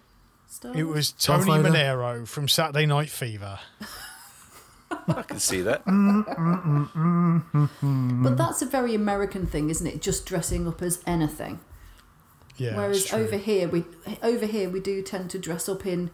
Star 0.48 0.76
It 0.76 0.84
was 0.84 1.12
Tony 1.12 1.46
Vader? 1.62 1.70
Manero 1.70 2.28
from 2.28 2.48
Saturday 2.48 2.86
Night 2.86 3.10
Fever. 3.10 3.60
I 5.08 5.22
can 5.24 5.40
see 5.40 5.62
that. 5.62 5.84
Mm-hmm. 7.00 8.24
But 8.24 8.38
that's 8.38 8.62
a 8.62 8.66
very 8.66 8.96
American 8.96 9.46
thing, 9.46 9.70
isn't 9.70 9.86
it? 9.86 10.02
Just 10.02 10.26
dressing 10.26 10.68
up 10.68 10.82
as 10.82 11.02
anything. 11.06 11.60
Yeah. 12.58 12.76
Whereas 12.76 13.14
over 13.14 13.38
here, 13.38 13.68
we 13.70 13.86
over 14.22 14.46
here 14.46 14.70
we 14.70 14.80
do 14.80 15.02
tend 15.02 15.30
to 15.32 15.40
dress 15.40 15.70
up 15.70 15.86
in 15.86 16.10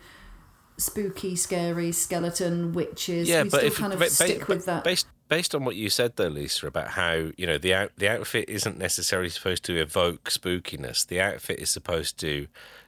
spooky, 0.77 1.35
scary 1.35 1.91
skeleton 1.91 2.73
witches. 2.73 3.27
Yeah, 3.27 3.43
we 3.43 3.49
but 3.49 3.57
still 3.59 3.67
if 3.71 3.77
kind 3.77 3.93
of 3.93 3.99
ba- 3.99 4.05
ba- 4.05 4.11
stick 4.11 4.47
with 4.47 4.65
that. 4.65 4.83
based 4.83 5.07
based 5.27 5.55
on 5.55 5.65
what 5.65 5.75
you 5.75 5.89
said 5.89 6.13
though, 6.15 6.27
Lisa, 6.27 6.67
about 6.67 6.89
how 6.89 7.31
you 7.37 7.45
know 7.47 7.57
the 7.57 7.73
out, 7.73 7.91
the 7.97 8.09
outfit 8.09 8.49
isn't 8.49 8.77
necessarily 8.77 9.29
supposed 9.29 9.63
to 9.65 9.79
evoke 9.79 10.29
spookiness. 10.29 11.05
The 11.05 11.21
outfit 11.21 11.59
is 11.59 11.69
supposed 11.69 12.17
to 12.19 12.43
mm. 12.43 12.47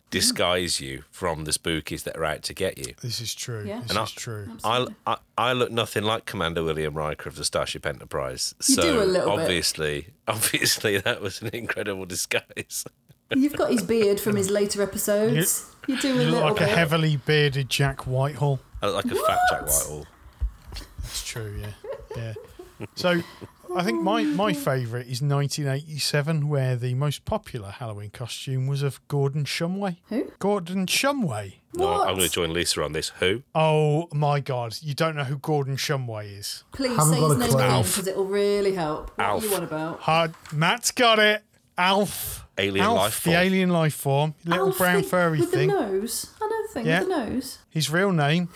disguise 0.09 0.79
you 0.79 1.03
from 1.11 1.43
the 1.45 1.51
spookies 1.51 2.03
that 2.03 2.15
are 2.17 2.25
out 2.25 2.43
to 2.43 2.53
get 2.53 2.77
you. 2.77 2.93
This 3.01 3.19
is 3.21 3.33
true. 3.35 3.63
Yeah. 3.65 3.81
This 3.81 3.89
And 3.89 3.99
I- 3.99 4.03
is 4.03 4.11
true. 4.11 4.47
I, 4.63 4.87
I 5.05 5.17
I 5.37 5.53
look 5.53 5.71
nothing 5.71 6.03
like 6.03 6.25
Commander 6.25 6.63
William 6.63 6.93
Riker 6.93 7.29
of 7.29 7.35
the 7.35 7.43
Starship 7.45 7.85
Enterprise. 7.85 8.55
You 8.67 8.75
so 8.75 8.81
do 8.81 9.01
a 9.01 9.05
little 9.05 9.35
bit. 9.35 9.43
obviously, 9.43 10.07
obviously 10.27 10.97
that 10.99 11.21
was 11.21 11.41
an 11.41 11.49
incredible 11.53 12.05
disguise. 12.05 12.85
You've 13.35 13.57
got 13.57 13.71
his 13.71 13.83
beard 13.83 14.21
from 14.21 14.37
his 14.37 14.49
later 14.49 14.81
episodes. 14.81 15.65
You, 15.85 15.99
do 15.99 16.07
a 16.07 16.11
You 16.11 16.17
look 16.17 16.31
little 16.33 16.49
like 16.49 16.59
bit. 16.59 16.69
a 16.69 16.75
heavily 16.75 17.17
bearded 17.17 17.69
Jack 17.69 18.07
Whitehall. 18.07 18.59
I 18.81 18.85
look 18.87 19.03
like 19.03 19.13
a 19.13 19.15
fat 19.15 19.39
Jack 19.51 19.61
Whitehall. 19.63 20.05
It's 20.99 21.25
true, 21.27 21.57
yeah. 21.61 21.71
Yeah. 22.17 22.33
So 22.95 23.21
I 23.75 23.83
think 23.83 24.01
my, 24.03 24.23
my 24.23 24.53
favourite 24.53 25.07
is 25.07 25.21
1987, 25.21 26.47
where 26.47 26.75
the 26.75 26.93
most 26.93 27.25
popular 27.25 27.69
Halloween 27.71 28.09
costume 28.11 28.67
was 28.67 28.83
of 28.83 29.05
Gordon 29.07 29.45
Shumway. 29.45 29.97
Who? 30.09 30.31
Gordon 30.39 30.85
Shumway. 30.85 31.55
No, 31.73 31.85
What? 31.87 32.07
I'm 32.07 32.15
going 32.15 32.27
to 32.27 32.33
join 32.33 32.53
Lisa 32.53 32.83
on 32.83 32.93
this. 32.93 33.09
Who? 33.19 33.43
Oh 33.55 34.07
my 34.13 34.39
God. 34.39 34.77
You 34.81 34.93
don't 34.93 35.15
know 35.15 35.23
who 35.23 35.37
Gordon 35.37 35.75
Shumway 35.77 36.37
is. 36.37 36.63
Please 36.71 36.95
Haven't 36.97 37.13
say 37.15 37.19
his 37.19 37.37
name 37.37 37.41
again 37.55 37.81
because 37.83 38.07
it'll 38.07 38.25
really 38.25 38.73
help. 38.73 39.11
What 39.17 39.25
Alf. 39.25 39.43
are 39.43 39.47
you 39.47 39.55
on 39.55 39.63
about? 39.63 39.99
Hard. 40.01 40.33
Matt's 40.53 40.91
got 40.91 41.19
it. 41.19 41.43
Alf. 41.77 42.45
Alien 42.59 42.85
Alf, 42.85 42.97
life 42.97 43.13
form. 43.13 43.33
The 43.33 43.39
alien 43.39 43.69
life 43.69 43.93
form. 43.93 44.33
Little 44.45 44.67
Alf 44.67 44.77
brown 44.79 44.95
with- 44.97 45.09
furry 45.09 45.39
with 45.39 45.51
thing. 45.51 45.69
the 45.69 45.75
nose. 45.79 46.33
I 46.41 46.47
know 46.47 46.61
the 46.67 46.73
thing 46.73 46.85
Yeah. 46.87 46.99
with 47.01 47.09
the 47.09 47.29
nose. 47.29 47.57
His 47.69 47.89
real 47.91 48.11
name, 48.11 48.49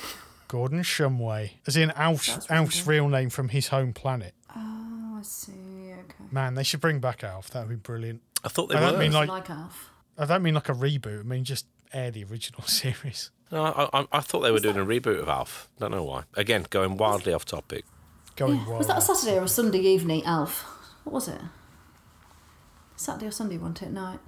Gordon 0.52 0.82
Shumway. 0.84 1.52
As 1.66 1.78
in 1.78 1.92
Alf, 1.92 2.26
That's 2.28 2.52
Alf's 2.52 2.86
real 2.86 3.08
name 3.08 3.30
from 3.30 3.48
his 3.48 3.70
home 3.70 3.94
planet. 3.94 4.34
Oh, 4.54 5.16
I 5.18 5.22
see. 5.22 5.94
Okay. 5.94 6.26
Man, 6.30 6.56
they 6.56 6.64
should 6.64 6.82
bring 6.82 7.00
back 7.00 7.24
Alf. 7.24 7.52
That 7.52 7.62
would 7.62 7.70
be 7.70 7.76
brilliant. 7.78 8.22
I 8.44 8.50
thought 8.50 8.68
they 8.68 8.76
I 8.76 8.82
don't 8.82 8.94
were. 8.96 9.00
mean 9.00 9.14
like 9.14 9.30
like 9.30 9.50
Alf. 9.50 9.92
I 10.18 10.26
don't 10.26 10.44
mean 10.44 10.54
like 10.54 10.68
a 10.68 10.74
reboot. 10.74 11.22
I 11.22 11.24
mean 11.24 11.46
just 11.46 11.68
air 11.94 12.12
the 12.12 12.26
original 12.26 12.64
series. 12.68 13.32
No, 13.50 13.64
I, 13.64 14.00
I, 14.02 14.08
I 14.12 14.20
thought 14.20 14.42
they 14.42 14.52
were 14.52 14.60
doing 14.60 14.76
a 14.76 14.86
reboot 14.86 15.22
of 15.22 15.30
Alf. 15.30 15.70
Don't 15.80 15.92
know 15.92 16.04
why. 16.04 16.24
Again, 16.36 16.66
going 16.70 16.98
wildly 16.98 17.32
off 17.34 17.46
topic. 17.46 17.86
Going 18.36 18.56
Yeah. 18.58 18.66
wild. 18.68 18.78
Was 18.80 18.88
that 18.88 18.98
a 18.98 19.02
Saturday 19.02 19.38
or 19.38 19.44
a 19.44 19.48
Sunday 19.48 19.80
evening, 19.80 20.26
Alf? 20.26 20.64
What 21.06 21.14
was 21.14 21.30
it? 21.30 21.40
Saturday 22.98 23.28
or 23.28 23.32
Sunday, 23.32 23.58
wasn't 23.58 23.84
it? 23.84 23.92
Night. 23.94 24.20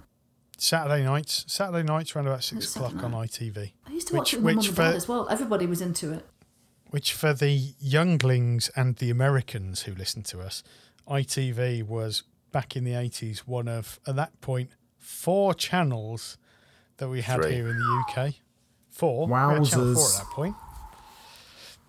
Saturday 0.58 1.04
nights. 1.04 1.46
Saturday 1.48 1.84
nights 1.84 2.16
around 2.16 2.28
about 2.28 2.44
six 2.44 2.66
It's 2.66 2.76
o'clock 2.76 2.96
on 3.04 3.12
ITV. 3.14 3.74
I 3.88 3.92
used 3.92 4.08
to 4.10 4.14
Which- 4.14 4.20
watch 4.20 4.34
it 4.34 4.38
with 4.38 4.44
my 4.56 4.60
which 4.60 4.66
mum 4.68 4.68
and 4.70 4.76
dad 4.78 4.92
for- 4.92 4.98
as 4.98 5.08
well. 5.08 5.28
Everybody 5.30 5.66
was 5.66 5.82
into 5.82 6.12
it. 6.14 6.26
Which 6.90 7.14
for 7.14 7.34
the 7.34 7.74
younglings 7.80 8.70
and 8.76 8.96
the 8.98 9.10
Americans 9.10 9.84
who 9.84 9.96
listen 9.96 10.22
to 10.24 10.42
us, 10.42 10.62
ITV 11.08 11.82
was 11.84 12.24
back 12.52 12.76
in 12.76 12.84
the 12.84 12.94
eighties 12.94 13.48
one 13.48 13.68
of 13.68 14.00
at 14.06 14.16
that 14.16 14.40
point 14.42 14.70
four 15.00 15.54
channels 15.56 16.38
that 16.98 17.10
we 17.10 17.22
had 17.22 17.42
Three. 17.42 17.56
here 17.56 17.68
in 17.68 17.78
the 17.78 18.04
UK. 18.08 18.36
Four. 18.92 19.26
We 19.28 19.34
had 19.34 19.66
channel 19.66 19.66
four 19.66 19.96
Wowzers. 19.96 20.20
at 20.20 20.26
that 20.26 20.32
point. 20.34 20.56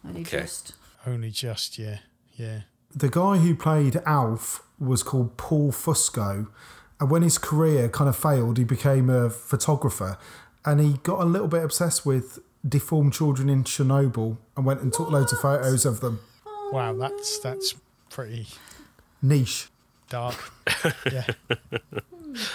Only 0.06 0.20
Okay. 0.22 0.40
just. 0.40 0.72
Only 1.06 1.30
just 1.30 1.78
yeah, 1.78 1.98
yeah. 2.34 2.62
The 2.94 3.10
guy 3.10 3.36
who 3.38 3.54
played 3.54 3.96
Alf 4.06 4.62
was 4.78 5.02
called 5.02 5.36
Paul 5.36 5.70
Fusco, 5.70 6.48
and 7.00 7.10
when 7.10 7.22
his 7.22 7.38
career 7.38 7.88
kind 7.88 8.08
of 8.08 8.16
failed, 8.16 8.58
he 8.58 8.64
became 8.64 9.10
a 9.10 9.28
photographer, 9.30 10.16
and 10.64 10.80
he 10.80 10.94
got 11.02 11.20
a 11.20 11.24
little 11.24 11.48
bit 11.48 11.62
obsessed 11.64 12.04
with 12.06 12.38
deformed 12.66 13.12
children 13.12 13.48
in 13.50 13.62
Chernobyl 13.64 14.38
and 14.56 14.64
went 14.64 14.80
and 14.80 14.92
took 14.92 15.10
loads 15.10 15.32
of 15.32 15.40
photos 15.40 15.84
of 15.84 16.00
them. 16.00 16.20
Wow, 16.72 16.94
that's 16.94 17.38
that's 17.40 17.74
pretty 18.10 18.46
Niche. 19.22 19.68
dark. 20.08 20.36
yeah. 21.12 21.26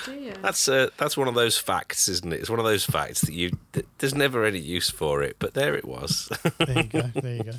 Dear. 0.05 0.33
That's 0.41 0.67
uh, 0.67 0.89
that's 0.97 1.15
one 1.15 1.27
of 1.29 1.35
those 1.35 1.57
facts, 1.57 2.09
isn't 2.09 2.33
it? 2.33 2.39
It's 2.41 2.49
one 2.49 2.59
of 2.59 2.65
those 2.65 2.83
facts 2.85 3.21
that 3.21 3.33
you 3.33 3.51
th- 3.73 3.85
there's 3.99 4.13
never 4.15 4.43
any 4.43 4.59
use 4.59 4.89
for 4.89 5.23
it, 5.23 5.37
but 5.39 5.53
there 5.53 5.73
it 5.75 5.85
was. 5.85 6.29
There 6.57 6.77
you 6.77 6.83
go. 6.83 7.01
There 7.15 7.35
you 7.37 7.43
go. 7.43 7.51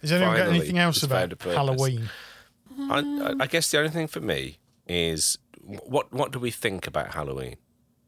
Has 0.00 0.10
anyone 0.12 0.36
got 0.36 0.48
anything 0.48 0.78
else 0.78 1.02
about 1.04 1.38
found. 1.40 1.54
Halloween? 1.56 2.08
I, 2.78 2.98
I- 3.00 3.34
I 3.44 3.46
guess 3.46 3.70
the 3.70 3.78
only 3.78 3.90
thing 3.90 4.06
for 4.08 4.20
me 4.20 4.58
is 4.88 5.38
what 5.62 6.12
what 6.12 6.32
do 6.32 6.38
we 6.38 6.50
think 6.50 6.86
about 6.86 7.14
Halloween? 7.14 7.56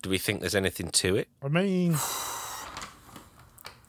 Do 0.03 0.11
we 0.11 0.19
think 0.19 0.41
there's 0.41 0.55
anything 0.55 0.91
to 0.91 1.17
it? 1.17 1.29
I 1.43 1.49
mean, 1.49 1.97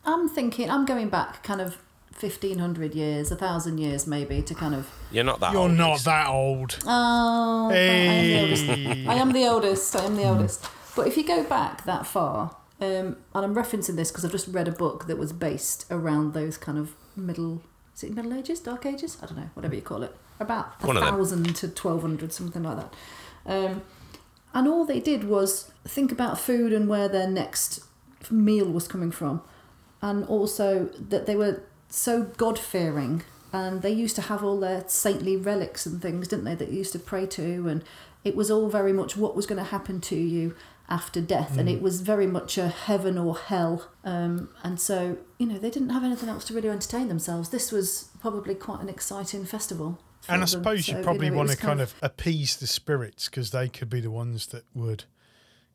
I'm 0.05 0.29
thinking, 0.29 0.69
I'm 0.69 0.85
going 0.85 1.09
back 1.09 1.43
kind 1.43 1.59
of 1.61 1.77
1500 2.19 2.95
years, 2.95 3.31
a 3.31 3.35
thousand 3.35 3.79
years 3.79 4.07
maybe, 4.07 4.41
to 4.43 4.53
kind 4.55 4.73
of. 4.75 4.89
You're 5.11 5.23
not 5.23 5.39
that. 5.41 5.51
you're 5.53 5.63
old, 5.63 5.71
not 5.73 5.91
Lisa. 5.93 6.05
that 6.05 6.27
old. 6.29 6.79
Oh, 6.85 7.69
I 7.71 7.75
am 7.75 8.23
the 8.27 8.39
oldest. 8.41 8.63
Hey. 8.63 9.05
I 9.07 9.13
am 9.15 9.31
the 9.33 9.47
oldest. 9.47 9.95
I 9.95 10.05
am 10.05 10.15
the 10.15 10.23
oldest. 10.29 10.65
But 10.95 11.07
if 11.07 11.17
you 11.17 11.25
go 11.27 11.43
back 11.43 11.83
that 11.85 12.05
far, 12.05 12.55
um, 12.79 13.17
and 13.33 13.45
I'm 13.45 13.55
referencing 13.55 13.95
this 13.97 14.11
because 14.11 14.23
I've 14.23 14.31
just 14.31 14.47
read 14.47 14.67
a 14.67 14.71
book 14.71 15.07
that 15.07 15.17
was 15.17 15.33
based 15.33 15.85
around 15.91 16.33
those 16.33 16.57
kind 16.57 16.77
of 16.77 16.95
middle, 17.17 17.61
is 17.93 18.03
it 18.03 18.13
Middle 18.15 18.33
Ages, 18.33 18.59
Dark 18.61 18.85
Ages? 18.85 19.17
I 19.21 19.25
don't 19.25 19.37
know, 19.37 19.49
whatever 19.53 19.75
you 19.75 19.81
call 19.81 20.03
it. 20.03 20.15
About 20.39 20.75
a 20.83 20.87
One 20.87 20.97
of 20.97 21.03
them. 21.03 21.15
thousand 21.15 21.55
to 21.57 21.67
twelve 21.69 22.01
hundred, 22.01 22.31
something 22.31 22.63
like 22.63 22.77
that. 22.77 22.93
Um, 23.45 23.83
and 24.53 24.67
all 24.67 24.85
they 24.85 24.99
did 24.99 25.25
was 25.25 25.71
think 25.85 26.11
about 26.11 26.39
food 26.39 26.73
and 26.73 26.87
where 26.87 27.07
their 27.07 27.27
next 27.27 27.83
meal 28.31 28.65
was 28.65 28.87
coming 28.87 29.11
from, 29.11 29.41
and 30.01 30.25
also 30.25 30.85
that 31.09 31.25
they 31.25 31.35
were 31.35 31.63
so 31.89 32.23
God 32.23 32.57
fearing. 32.57 33.23
And 33.53 33.81
they 33.81 33.91
used 33.91 34.17
to 34.17 34.23
have 34.23 34.43
all 34.43 34.59
their 34.59 34.83
saintly 34.87 35.37
relics 35.37 35.85
and 35.85 36.01
things, 36.01 36.27
didn't 36.27 36.43
they, 36.43 36.55
that 36.55 36.71
you 36.71 36.79
used 36.79 36.91
to 36.91 36.99
pray 36.99 37.25
to? 37.27 37.69
And 37.69 37.85
it 38.25 38.35
was 38.35 38.51
all 38.51 38.69
very 38.69 38.91
much 38.91 39.15
what 39.15 39.33
was 39.33 39.45
going 39.45 39.59
to 39.59 39.69
happen 39.69 40.01
to 40.01 40.15
you 40.15 40.55
after 40.89 41.21
death. 41.21 41.57
And 41.57 41.69
it 41.69 41.81
was 41.81 42.01
very 42.01 42.27
much 42.27 42.57
a 42.57 42.67
heaven 42.67 43.17
or 43.17 43.37
hell. 43.37 43.89
Um, 44.03 44.49
and 44.61 44.77
so, 44.77 45.19
you 45.37 45.47
know, 45.47 45.57
they 45.57 45.69
didn't 45.69 45.91
have 45.91 46.03
anything 46.03 46.27
else 46.27 46.43
to 46.45 46.53
really 46.53 46.67
entertain 46.67 47.07
themselves. 47.07 47.49
This 47.49 47.71
was 47.71 48.09
probably 48.19 48.55
quite 48.55 48.81
an 48.81 48.89
exciting 48.89 49.45
festival. 49.45 49.99
For 50.25 50.31
And 50.33 50.41
I 50.41 50.45
them. 50.45 50.47
suppose 50.47 50.85
So, 50.85 50.97
you 50.97 51.03
probably 51.03 51.29
know, 51.29 51.37
want 51.37 51.51
to 51.51 51.57
kind 51.57 51.81
of 51.81 51.95
appease 52.01 52.57
the 52.57 52.67
spirits 52.67 53.29
because 53.29 53.51
they 53.51 53.69
could 53.69 53.89
be 53.89 54.01
the 54.01 54.11
ones 54.11 54.47
that 54.47 54.63
would 54.73 55.05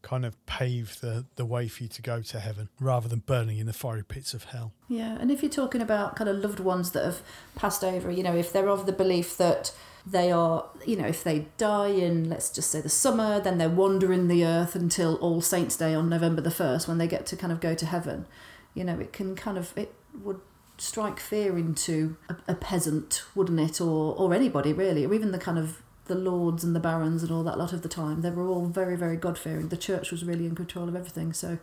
kind 0.03 0.25
of 0.25 0.45
pave 0.47 0.99
the, 1.01 1.27
the 1.37 1.45
way 1.45 1.69
for 1.69 1.83
you 1.83 1.89
to 1.91 2.03
go 2.03 2.23
to 2.23 2.41
heaven 2.41 2.69
rather 2.81 3.09
than 3.09 3.19
burning 3.21 3.59
in 3.59 3.67
the 3.67 3.73
fiery 3.73 4.05
pits 4.05 4.33
of 4.33 4.45
hell. 4.45 4.73
Yeah, 4.89 5.17
and 5.21 5.31
if 5.31 5.43
you're 5.43 5.51
talking 5.51 5.83
about 5.83 6.17
kind 6.17 6.29
of 6.29 6.37
loved 6.39 6.61
ones 6.61 6.93
that 6.93 7.05
have 7.05 7.23
passed 7.55 7.85
over, 7.85 8.11
you 8.11 8.23
know, 8.23 8.35
if 8.35 8.53
they're 8.53 8.69
of 8.69 8.87
the 8.87 8.93
belief 8.93 9.37
that 9.37 9.73
they 10.07 10.33
are, 10.33 10.67
you 10.87 10.97
know, 10.97 11.07
if 11.07 11.23
they 11.23 11.47
die 11.59 11.89
in, 11.89 12.31
let's 12.31 12.51
just 12.51 12.71
say 12.71 12.81
the 12.81 12.89
summer, 12.89 13.41
then 13.41 13.59
they're 13.59 13.69
wandering 13.69 14.29
the 14.29 14.45
earth 14.45 14.75
until 14.75 15.17
All 15.17 15.43
Saints' 15.43 15.77
Day 15.77 15.95
on 15.95 16.09
November 16.09 16.41
the 16.41 16.51
1st 16.51 16.89
when 16.89 16.97
they 16.97 17.07
get 17.07 17.27
to 17.27 17.37
kind 17.37 17.53
of 17.53 17.61
go 17.61 17.75
to 17.75 17.85
heaven, 17.85 18.27
you 18.73 18.85
know, 18.85 18.99
it 18.99 19.13
can 19.13 19.37
kind 19.37 19.59
of, 19.59 19.77
it 19.77 19.95
would 20.23 20.41
strike 20.81 21.21
fear 21.21 21.59
into 21.59 22.17
a, 22.29 22.37
a 22.49 22.55
peasant, 22.55 23.23
wouldn't 23.35 23.61
it, 23.61 23.81
or, 23.81 24.15
or 24.17 24.33
anybody 24.35 24.73
really, 24.73 25.05
or 25.05 25.13
even 25.15 25.31
the 25.31 25.39
kind 25.39 25.59
of 25.59 25.83
the 26.07 26.15
lords 26.15 26.65
and 26.65 26.75
the 26.75 26.81
barons 26.81 27.23
and 27.23 27.31
all 27.31 27.45
that 27.45 27.59
lot 27.59 27.73
of 27.73 27.83
the 27.83 27.89
time. 27.89 28.23
They 28.23 28.31
were 28.31 28.49
all 28.49 28.67
very, 28.67 28.97
very 28.97 29.17
God 29.17 29.39
fearing. 29.39 29.69
The 29.69 29.77
church 29.77 30.11
was 30.11 30.25
really 30.25 30.47
in 30.47 30.55
control 30.55 30.89
of 30.89 30.97
everything, 30.97 31.33
so 31.33 31.59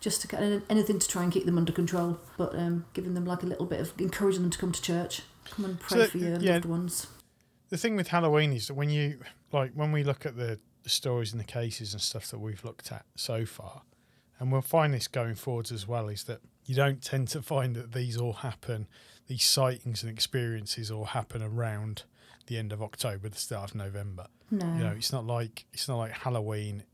just 0.00 0.22
to 0.22 0.62
anything 0.68 0.98
to 0.98 1.08
try 1.08 1.22
and 1.22 1.32
keep 1.32 1.46
them 1.46 1.58
under 1.58 1.72
control, 1.72 2.18
but 2.36 2.54
um, 2.54 2.86
giving 2.94 3.14
them 3.14 3.24
like 3.24 3.42
a 3.42 3.46
little 3.46 3.66
bit 3.66 3.80
of 3.80 3.92
encouraging 3.98 4.42
them 4.42 4.50
to 4.50 4.58
come 4.58 4.72
to 4.72 4.82
church, 4.82 5.22
come 5.50 5.64
and 5.64 5.78
pray 5.78 5.98
So, 5.98 6.06
for 6.08 6.18
your 6.18 6.38
yeah. 6.40 6.54
loved 6.54 6.64
ones. 6.64 7.06
The 7.68 7.76
thing 7.76 7.96
with 7.96 8.08
Halloween 8.08 8.52
is 8.52 8.66
that 8.66 8.74
when 8.74 8.90
you 8.90 9.20
like 9.52 9.72
when 9.74 9.92
we 9.92 10.02
look 10.02 10.26
at 10.26 10.36
the, 10.36 10.58
the 10.82 10.88
stories 10.88 11.32
and 11.32 11.40
the 11.40 11.44
cases 11.44 11.92
and 11.92 12.02
stuff 12.02 12.26
that 12.28 12.38
we've 12.38 12.64
looked 12.64 12.90
at 12.90 13.04
so 13.14 13.44
far, 13.44 13.82
and 14.38 14.50
we'll 14.50 14.62
find 14.62 14.92
this 14.92 15.06
going 15.06 15.36
forwards 15.36 15.70
as 15.70 15.86
well, 15.86 16.08
is 16.08 16.24
that 16.24 16.40
you 16.70 16.76
don't 16.76 17.02
tend 17.02 17.26
to 17.26 17.42
find 17.42 17.74
that 17.74 17.90
these 17.94 18.16
all 18.16 18.32
happen, 18.32 18.86
these 19.26 19.42
sightings 19.42 20.04
and 20.04 20.12
experiences 20.12 20.88
all 20.88 21.06
happen 21.06 21.42
around 21.42 22.04
the 22.46 22.56
end 22.56 22.72
of 22.72 22.80
October, 22.80 23.28
the 23.28 23.36
start 23.36 23.70
of 23.70 23.74
November. 23.74 24.28
No, 24.52 24.72
You 24.76 24.84
know, 24.84 24.92
it's 24.92 25.12
not 25.12 25.26
like 25.26 25.64
it's 25.72 25.88
not 25.88 25.96
like 25.96 26.12
Halloween 26.12 26.84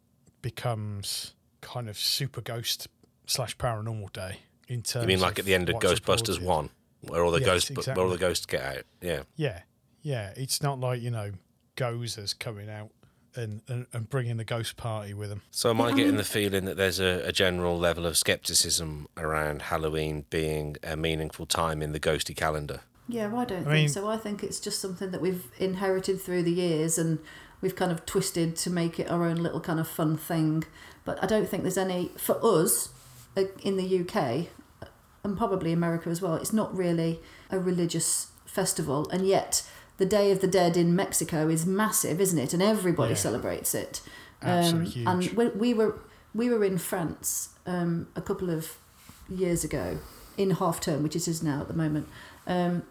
becomes 0.41 1.35
kind 1.61 1.91
of 1.91 1.99
super 1.99 2.41
ghost 2.41 2.89
slash 3.27 3.55
paranormal 3.59 4.11
day 4.15 4.39
in 4.67 4.81
terms. 4.81 5.03
You 5.03 5.09
mean 5.09 5.21
like 5.21 5.33
of 5.33 5.41
at 5.41 5.45
the 5.45 5.55
end 5.55 5.69
of 5.69 5.77
Ghostbusters 5.77 6.41
one, 6.41 6.71
where 7.03 7.23
all 7.23 7.31
the 7.31 7.41
Yes, 7.41 7.69
ghosts, 7.69 7.87
where 7.87 8.01
all 8.01 8.09
the 8.09 8.17
ghosts 8.17 8.47
get 8.47 8.63
out? 8.63 8.85
Yeah. 9.03 9.25
Yeah, 9.37 9.61
yeah. 10.01 10.33
It's 10.39 10.63
not 10.63 10.81
like 10.81 11.03
you 11.03 11.11
know 11.11 11.33
Gozers 11.77 12.39
coming 12.39 12.71
out 12.71 12.93
and, 13.37 13.61
and, 13.69 13.87
and 13.93 14.09
bringing 14.11 14.37
the 14.37 14.45
ghost 14.45 14.77
party 14.77 15.15
with 15.15 15.29
them. 15.29 15.43
So 15.51 15.71
am 15.71 15.81
I 15.81 15.87
I 15.89 15.93
getting 15.93 16.17
the 16.17 16.25
feeling 16.25 16.65
that 16.65 16.77
there's 16.77 16.99
a, 17.01 17.23
a 17.27 17.33
general 17.33 17.79
level 17.79 18.07
of 18.07 18.17
skepticism 18.17 19.09
around 19.17 19.63
Halloween 19.63 20.25
being 20.31 20.77
a 20.83 20.97
meaningful 20.97 21.47
time 21.47 21.83
in 21.83 21.93
the 21.93 22.01
ghosty 22.01 22.35
calendar? 22.37 22.81
yeah, 23.09 23.27
I 23.27 23.45
don't 23.45 23.59
I 23.61 23.63
think 23.63 23.67
mean- 23.73 23.89
so. 23.89 24.09
I 24.09 24.17
think 24.17 24.43
it's 24.43 24.59
just 24.59 24.81
something 24.81 25.11
that 25.13 25.21
we've 25.21 25.45
inherited 25.59 26.21
through 26.21 26.43
the 26.43 26.51
years 26.53 26.99
and 26.99 27.21
we've 27.61 27.77
kind 27.77 27.93
of 27.93 28.05
twisted 28.05 28.57
to 28.57 28.71
make 28.71 28.99
it 28.99 29.09
our 29.11 29.23
own 29.25 29.37
little 29.37 29.61
kind 29.61 29.79
of 29.79 29.87
fun 29.87 30.17
thing. 30.17 30.65
But 31.05 31.23
I 31.23 31.27
don't 31.27 31.49
think 31.49 31.63
there's 31.63 31.79
any 31.79 32.11
for 32.17 32.37
us 32.45 32.89
uh, 33.37 33.45
in 33.63 33.77
the 33.77 34.01
UK 34.01 34.49
and 35.23 35.37
probably 35.39 35.73
America 35.73 36.09
as 36.09 36.21
well. 36.21 36.35
It's 36.35 36.53
not 36.53 36.77
really 36.77 37.21
a 37.51 37.59
religious 37.61 38.33
festival, 38.45 39.09
and 39.11 39.27
yet 39.27 39.63
the 39.99 40.07
Day 40.07 40.31
of 40.31 40.41
the 40.41 40.47
Dead 40.47 40.77
in 40.77 40.95
Mexico 40.95 41.49
is 41.49 41.65
massive, 41.67 42.21
isn't 42.21 42.39
it? 42.39 42.53
And 42.53 42.63
everybody 42.63 43.11
Yeah. 43.13 43.17
celebrates 43.19 43.75
it. 43.75 44.01
Um, 44.43 44.85
huge. 44.85 45.07
And 45.07 45.31
we, 45.37 45.49
we 45.49 45.75
were 45.75 45.99
we 46.35 46.51
were 46.51 46.63
in 46.65 46.77
France 46.79 47.51
um, 47.67 48.09
a 48.15 48.21
couple 48.21 48.51
of 48.51 48.77
years 49.29 49.65
ago 49.65 49.99
in 50.37 50.51
half 50.51 50.81
term, 50.81 51.03
which 51.03 51.17
it 51.17 51.27
is 51.27 51.43
now 51.43 51.63
at 51.63 51.69
the 51.69 51.75
moment. 51.75 52.09
Um, 52.47 52.83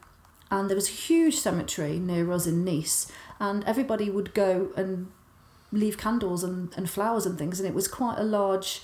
and 0.52 0.70
there 0.70 0.76
was 0.76 0.88
a 0.90 0.92
huge 0.92 1.36
cemetery 1.38 2.00
near 2.00 2.32
us 2.32 2.48
in 2.48 2.66
Nice, 2.66 3.12
and 3.40 3.64
everybody 3.66 4.10
would 4.10 4.34
go 4.34 4.70
and 4.76 5.12
leave 5.72 5.98
candles 5.98 6.44
and, 6.44 6.74
and 6.78 6.90
flowers 6.90 7.26
and 7.26 7.38
things, 7.38 7.60
and 7.60 7.68
it 7.70 7.76
was 7.76 7.88
quite 7.88 8.18
a 8.18 8.24
large 8.24 8.82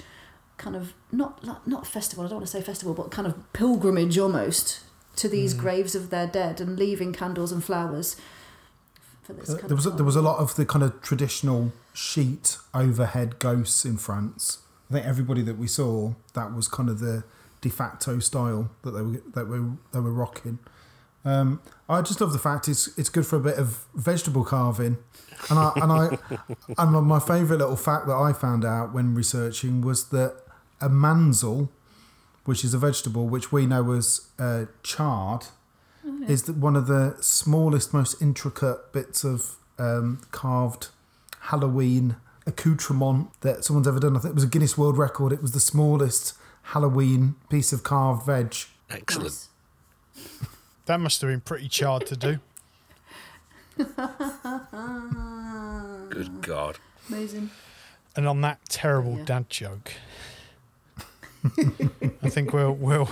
kind 0.57 0.75
of 0.75 0.93
not- 1.11 1.43
not 1.67 1.87
festival. 1.87 2.23
I 2.25 2.27
don't 2.27 2.37
want 2.37 2.45
to 2.47 2.51
say 2.51 2.61
festival, 2.61 2.93
but 2.93 3.09
kind 3.09 3.27
of 3.27 3.33
pilgrimage 3.53 4.17
almost 4.19 4.81
to 5.17 5.27
these 5.29 5.53
graves 5.53 5.95
of 5.95 6.09
their 6.09 6.27
dead 6.27 6.59
and 6.61 6.77
leaving 6.79 7.13
candles 7.13 7.51
and 7.51 7.63
flowers. 7.63 8.15
For 9.23 9.33
this 9.33 9.49
There 9.53 9.75
was 9.75 9.85
a, 9.85 9.91
there 9.91 10.05
was 10.05 10.15
a 10.15 10.21
lot 10.21 10.39
of 10.39 10.55
the 10.55 10.65
kind 10.65 10.83
of 10.83 11.01
traditional 11.01 11.73
sheet 11.93 12.57
overhead 12.73 13.39
ghosts 13.39 13.85
in 13.85 13.97
France. 13.97 14.59
I 14.89 14.93
think 14.95 15.05
everybody 15.05 15.41
that 15.43 15.57
we 15.57 15.67
saw 15.67 16.13
that 16.33 16.53
was 16.55 16.67
kind 16.67 16.89
of 16.89 16.99
the 16.99 17.23
de 17.61 17.69
facto 17.69 18.19
style 18.19 18.71
that 18.81 18.91
they 18.91 19.01
were 19.01 19.21
that 19.33 19.47
were 19.47 19.71
they 19.93 19.99
were 19.99 20.11
rocking. 20.11 20.59
Um, 21.23 21.61
I 21.87 22.01
just 22.01 22.19
love 22.19 22.33
the 22.33 22.39
fact 22.39 22.67
it's 22.67 22.97
it's 22.97 23.09
good 23.09 23.27
for 23.27 23.35
a 23.35 23.39
bit 23.39 23.57
of 23.57 23.85
vegetable 23.93 24.43
carving, 24.43 24.97
and 25.51 25.59
I 25.59 25.71
and 25.75 25.91
I 25.91 26.17
and 26.81 26.91
my- 26.91 26.99
my 26.99 27.19
favourite 27.19 27.59
little 27.59 27.75
fact 27.75 28.07
that 28.07 28.15
I 28.15 28.33
found 28.33 28.65
out 28.65 28.91
when 28.93 29.13
researching 29.13 29.81
was 29.81 30.05
that 30.09 30.35
a 30.81 30.89
manzel, 30.89 31.69
which 32.45 32.63
is 32.63 32.73
a 32.73 32.77
vegetable 32.77 33.27
which 33.27 33.51
we 33.51 33.65
know 33.65 33.91
as 33.91 34.27
uh, 34.39 34.65
chard, 34.83 35.45
is 36.27 36.43
the, 36.43 36.53
one 36.53 36.75
of 36.75 36.87
the 36.87 37.15
smallest, 37.21 37.93
most 37.93 38.19
intricate 38.21 38.91
bits 38.91 39.23
of 39.23 39.57
um, 39.77 40.21
carved 40.31 40.87
Halloween 41.41 42.15
accoutrement 42.47 43.29
that 43.41 43.63
someone's 43.63 43.87
ever 43.87 43.99
done. 43.99 44.15
I 44.17 44.19
think 44.19 44.31
it 44.31 44.35
was 44.35 44.43
a 44.43 44.47
Guinness 44.47 44.75
World 44.77 44.97
Record. 44.97 45.31
It 45.31 45.41
was 45.41 45.51
the 45.51 45.59
smallest 45.59 46.33
Halloween 46.63 47.35
piece 47.49 47.71
of 47.71 47.83
carved 47.83 48.25
veg. 48.25 48.55
Excellent. 48.89 49.25
Nice. 49.27 49.47
That 50.87 50.99
must 50.99 51.21
have 51.21 51.29
been 51.29 51.41
pretty 51.41 51.69
charred 51.69 52.07
to 52.07 52.17
do. 52.17 52.39
Good 56.09 56.41
God. 56.41 56.77
Amazing. 57.07 57.51
And 58.15 58.27
on 58.27 58.41
that 58.41 58.59
terrible 58.67 59.17
Yeah. 59.19 59.23
dad 59.25 59.49
joke, 59.49 59.93
I 62.21 62.29
think 62.29 62.53
we'll 62.53 62.73
we'll 62.73 63.09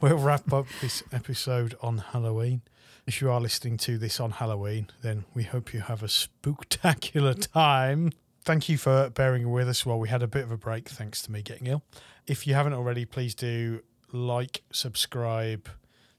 we'll 0.00 0.18
wrap 0.18 0.52
up 0.52 0.66
this 0.80 1.02
episode 1.12 1.76
on 1.80 1.98
Halloween. 1.98 2.62
If 3.06 3.20
you 3.20 3.30
are 3.30 3.40
listening 3.40 3.76
to 3.78 3.98
this 3.98 4.18
on 4.20 4.32
Halloween, 4.32 4.88
then 5.02 5.24
we 5.34 5.44
hope 5.44 5.72
you 5.72 5.80
have 5.80 6.02
a 6.02 6.08
spectacular 6.08 7.34
time. 7.34 8.12
Thank 8.42 8.68
you 8.68 8.76
for 8.76 9.10
bearing 9.10 9.50
with 9.50 9.68
us 9.68 9.84
while 9.86 9.98
we 9.98 10.08
had 10.08 10.22
a 10.22 10.26
bit 10.26 10.44
of 10.44 10.50
a 10.50 10.56
break, 10.56 10.88
thanks 10.88 11.22
to 11.22 11.32
me 11.32 11.42
getting 11.42 11.66
ill. 11.66 11.82
If 12.26 12.46
you 12.46 12.54
haven't 12.54 12.72
already, 12.72 13.04
please 13.04 13.34
do 13.34 13.82
like, 14.12 14.62
subscribe, 14.72 15.68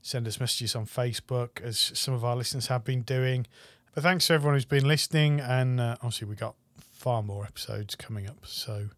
send 0.01 0.27
us 0.27 0.39
messages 0.39 0.75
on 0.75 0.85
Facebook, 0.85 1.61
as 1.61 1.77
some 1.95 2.13
of 2.13 2.23
our 2.23 2.35
listeners 2.35 2.67
have 2.67 2.83
been 2.83 3.01
doing. 3.01 3.47
But 3.93 4.03
thanks 4.03 4.27
to 4.27 4.33
everyone 4.33 4.55
who's 4.55 4.65
been 4.65 4.87
listening, 4.87 5.39
and 5.39 5.79
uh, 5.79 5.95
obviously 5.95 6.27
we 6.27 6.35
got 6.35 6.55
far 6.93 7.21
more 7.23 7.43
episodes 7.45 7.95
coming 7.95 8.27
up. 8.27 8.45
So 8.45 8.89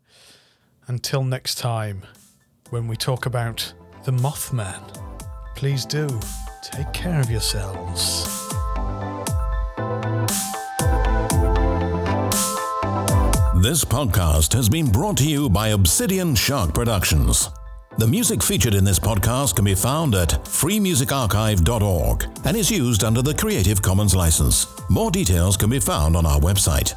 until 0.88 1.24
next 1.24 1.56
time, 1.56 2.04
when 2.73 2.88
we 2.88 2.97
talk 2.97 3.27
about 3.27 3.71
the 4.03 4.12
Mothman, 4.12 4.81
please 5.55 5.86
do 5.86 6.07
take 6.63 6.91
care 6.91 7.19
of 7.19 7.29
yourselves. 7.29 8.23
This 13.62 13.86
podcast 13.86 14.53
has 14.53 14.69
been 14.69 14.91
brought 14.91 15.17
to 15.17 15.29
you 15.29 15.51
by 15.51 15.67
Obsidian 15.67 16.33
Shark 16.33 16.73
Productions. 16.73 17.51
The 17.99 18.07
music 18.07 18.41
featured 18.41 18.73
in 18.73 18.83
this 18.83 18.97
podcast 18.97 19.55
can 19.55 19.65
be 19.65 19.75
found 19.75 20.15
at 20.15 20.29
freemusicarchive.org 20.29 22.25
and 22.43 22.57
is 22.57 22.71
used 22.71 23.03
under 23.03 23.21
the 23.21 23.36
Creative 23.36 23.83
Commons 23.83 24.15
license. 24.15 24.65
More 24.89 25.12
details 25.12 25.57
can 25.57 25.69
be 25.69 25.79
found 25.79 26.17
on 26.17 26.25
our 26.25 26.39
website. 26.39 26.95